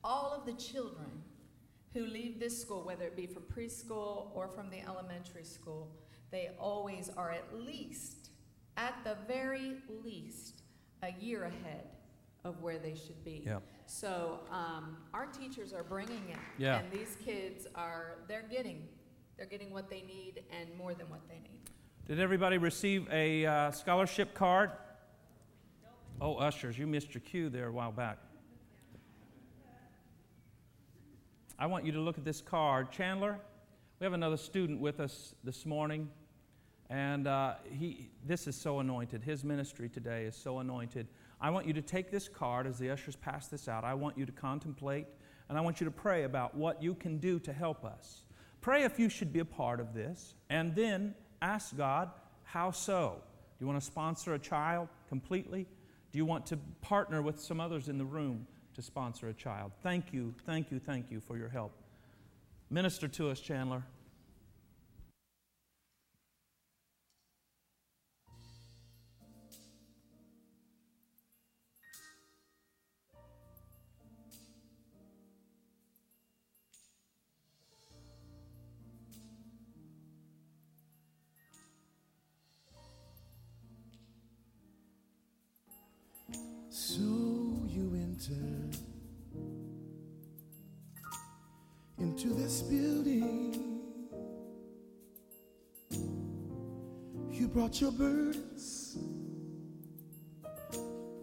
[0.04, 1.10] all of the children
[1.92, 5.88] who leave this school, whether it be from preschool or from the elementary school,
[6.30, 8.30] they always are at least,
[8.76, 9.72] at the very
[10.04, 10.62] least,
[11.02, 11.88] a year ahead
[12.44, 13.42] of where they should be.
[13.46, 13.62] Yep.
[13.86, 16.78] So um, our teachers are bringing it, Yeah.
[16.78, 18.86] and these kids are they're getting
[19.36, 21.65] they're getting what they need and more than what they need.
[22.08, 24.70] Did everybody receive a uh, scholarship card?
[26.20, 28.18] Oh, ushers, you missed your cue there a while back.
[31.58, 32.92] I want you to look at this card.
[32.92, 33.40] Chandler,
[33.98, 36.08] we have another student with us this morning,
[36.90, 39.24] and uh, he, this is so anointed.
[39.24, 41.08] His ministry today is so anointed.
[41.40, 43.82] I want you to take this card as the ushers pass this out.
[43.82, 45.08] I want you to contemplate,
[45.48, 48.22] and I want you to pray about what you can do to help us.
[48.60, 52.10] Pray if you should be a part of this, and then ask God,
[52.44, 53.16] how so?
[53.58, 55.66] Do you want to sponsor a child completely?
[56.12, 59.72] Do you want to partner with some others in the room to sponsor a child?
[59.82, 61.72] Thank you, thank you, thank you for your help.
[62.70, 63.82] Minister to us, Chandler.
[97.66, 98.96] Brought your burdens,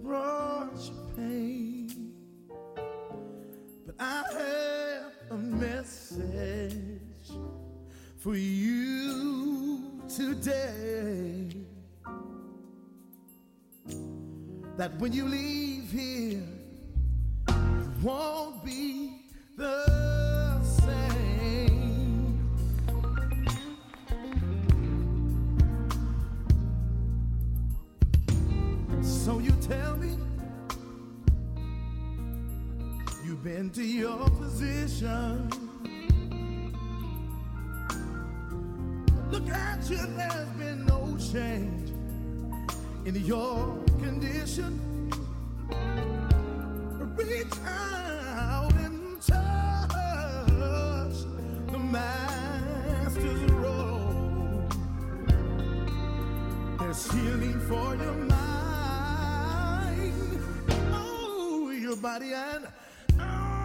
[0.02, 2.12] brought your pain.
[3.86, 7.00] But I have a message
[8.18, 11.48] for you today
[14.76, 16.44] that when you leave here,
[17.48, 19.22] you won't be
[19.56, 20.13] the
[33.74, 35.50] to your position.
[39.32, 41.90] Look at you, there's been no change
[43.08, 44.80] in your condition.
[47.16, 49.40] Reach out and touch
[51.72, 54.72] the master's robe.
[56.78, 59.50] There's healing for your mind,
[60.92, 62.68] oh, your body and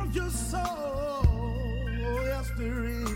[0.08, 1.88] oh, your soul.
[2.24, 3.10] Yes, there is.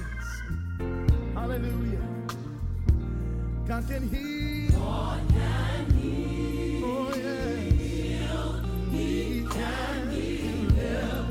[1.34, 2.06] Hallelujah.
[3.66, 4.72] God can heal.
[4.76, 5.18] Oh,
[7.14, 7.56] yeah.
[8.90, 11.26] He can heal.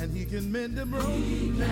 [0.00, 1.56] And he can mend the broken.
[1.56, 1.66] Your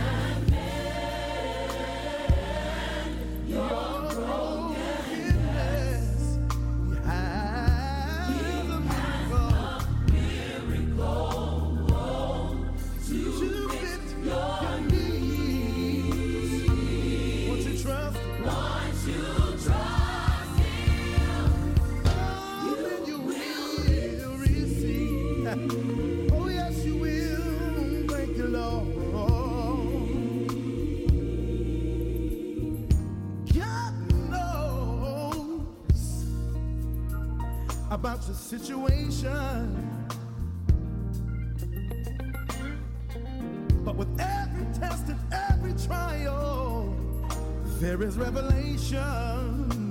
[37.93, 40.09] about your situation.
[43.85, 45.19] But with every test and
[45.51, 46.97] every trial,
[47.81, 49.82] there is revelation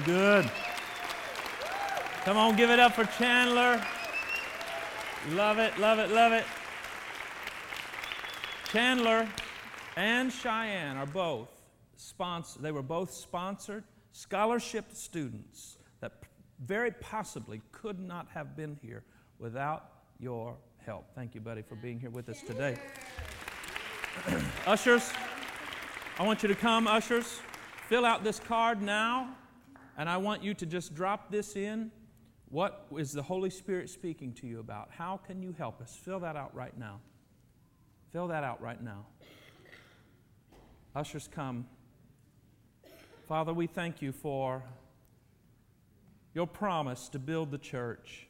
[0.00, 0.50] good.
[2.24, 3.82] Come on, give it up for Chandler.
[5.30, 6.44] Love it, love it, love it.
[8.70, 9.28] Chandler
[9.96, 11.48] and Cheyenne are both
[11.96, 12.62] sponsored.
[12.62, 16.12] They were both sponsored scholarship students that
[16.64, 19.04] very possibly could not have been here
[19.38, 21.06] without your help.
[21.14, 22.76] Thank you, buddy, for being here with us today.
[24.66, 25.12] ushers,
[26.18, 27.40] I want you to come, ushers.
[27.88, 29.34] Fill out this card now,
[29.98, 31.90] and I want you to just drop this in.
[32.50, 34.90] What is the Holy Spirit speaking to you about?
[34.96, 35.94] How can you help us?
[36.02, 37.00] Fill that out right now.
[38.12, 39.04] Fill that out right now.
[40.94, 41.66] Ushers, come.
[43.26, 44.62] Father, we thank you for
[46.32, 48.28] your promise to build the church.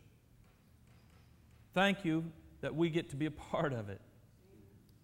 [1.75, 2.25] Thank you
[2.63, 4.01] that we get to be a part of it.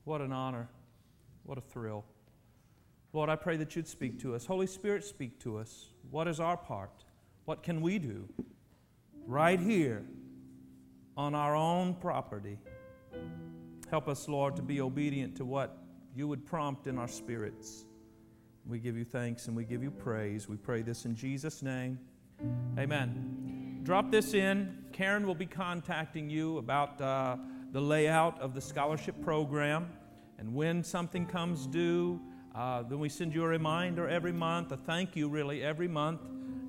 [0.05, 0.69] What an honor.
[1.45, 2.05] What a thrill.
[3.13, 4.47] Lord, I pray that you'd speak to us.
[4.47, 5.91] Holy Spirit, speak to us.
[6.11, 7.05] What is our part?
[7.45, 8.29] What can we do
[9.27, 10.05] right here
[11.17, 12.59] on our own property?
[13.91, 15.77] Help us, Lord, to be obedient to what
[16.15, 17.85] you would prompt in our spirits.
[18.67, 20.49] We give you thanks and we give you praise.
[20.49, 21.99] We pray this in Jesus' name.
[22.79, 23.81] Amen.
[23.83, 24.85] Drop this in.
[24.93, 27.37] Karen will be contacting you about uh,
[27.73, 29.93] the layout of the scholarship program.
[30.39, 32.21] And when something comes due,
[32.55, 36.21] uh, then we send you a reminder every month, a thank you really every month.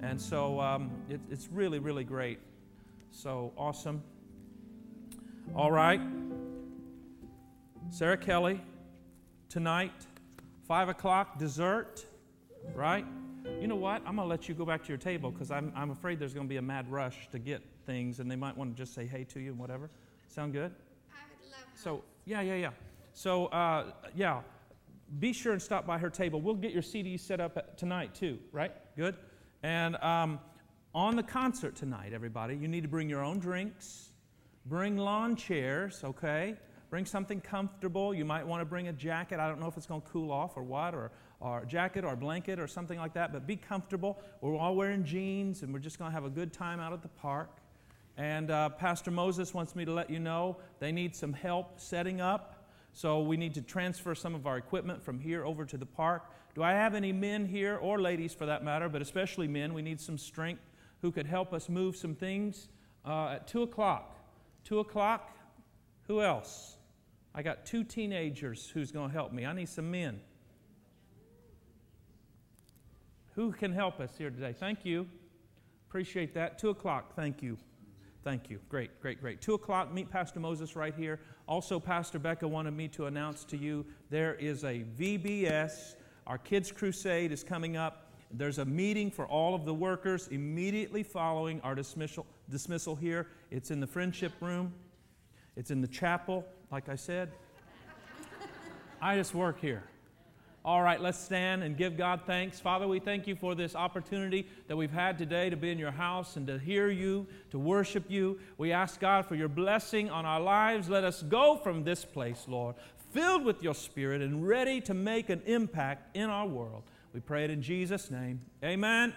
[0.02, 2.40] And so um, it, it's really, really great.
[3.12, 4.02] So awesome.
[5.54, 6.02] All right.
[7.92, 8.60] Sarah Kelly,
[9.48, 9.94] tonight,
[10.68, 12.04] 5 o'clock, dessert,
[12.74, 13.06] right?
[13.62, 14.02] You know what?
[14.08, 16.34] I'm going to let you go back to your table because I'm, I'm afraid there's
[16.34, 18.96] going to be a mad rush to get things and they might want to just
[18.96, 19.92] say hey to you and whatever.
[20.28, 20.72] Sound good?
[21.12, 22.72] I would love So, yeah, yeah, yeah.
[23.14, 24.42] So, uh, yeah,
[25.20, 26.42] be sure and stop by her table.
[26.42, 28.72] We'll get your CDs set up tonight, too, right?
[28.98, 29.16] Good?
[29.64, 30.40] And um,
[30.94, 34.10] on the concert tonight, everybody, you need to bring your own drinks,
[34.66, 36.56] bring lawn chairs, okay?
[36.90, 38.14] Bring something comfortable.
[38.14, 39.40] You might want to bring a jacket.
[39.40, 42.06] I don't know if it's going to cool off or what, or, or a jacket
[42.06, 44.20] or a blanket or something like that, but be comfortable.
[44.42, 47.02] We're all wearing jeans and we're just going to have a good time out at
[47.02, 47.58] the park.
[48.18, 52.22] And uh, Pastor Moses wants me to let you know they need some help setting
[52.22, 52.55] up.
[52.96, 56.32] So we need to transfer some of our equipment from here over to the park.
[56.56, 59.74] Do I have any men here, or ladies for that matter, but especially men?
[59.74, 60.62] We need some strength
[61.02, 62.70] who could help us move some things
[63.06, 64.18] uh, at 2 o'clock.
[64.64, 65.30] 2 o'clock?
[66.08, 66.78] Who else?
[67.34, 69.46] I got two teenagers who's going to help me.
[69.46, 70.22] I need some men.
[73.34, 74.56] Who can help us here today?
[74.58, 75.06] Thank you.
[75.90, 76.60] Appreciate that.
[76.60, 77.14] 2 o'clock.
[77.14, 77.58] Thank you.
[78.26, 78.60] Thank you.
[78.70, 79.40] Great, great, great.
[79.40, 81.20] 2 o'clock, meet Pastor Moses right here.
[81.48, 85.94] Also, Pastor Becca wanted me to announce to you there is a VBS.
[86.26, 88.12] Our Kids Crusade is coming up.
[88.32, 93.28] There's a meeting for all of the workers immediately following our dismissal, dismissal here.
[93.52, 94.74] It's in the friendship room,
[95.56, 97.32] it's in the chapel, like I said.
[99.04, 99.84] I just work here.
[100.66, 102.60] All right, let's stand and give God thanks.
[102.60, 105.92] Father, we thank you for this opportunity that we've had today to be in your
[105.92, 108.40] house and to hear you, to worship you.
[108.58, 110.90] We ask God for your blessing on our lives.
[110.90, 112.74] Let us go from this place, Lord,
[113.14, 116.82] filled with your spirit and ready to make an impact in our world.
[117.14, 118.42] We pray it in Jesus' name.
[118.64, 119.14] Amen.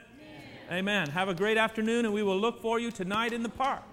[0.71, 0.81] Amen.
[0.81, 1.09] Amen.
[1.09, 3.85] Have a great afternoon, and we will look for you tonight in the park.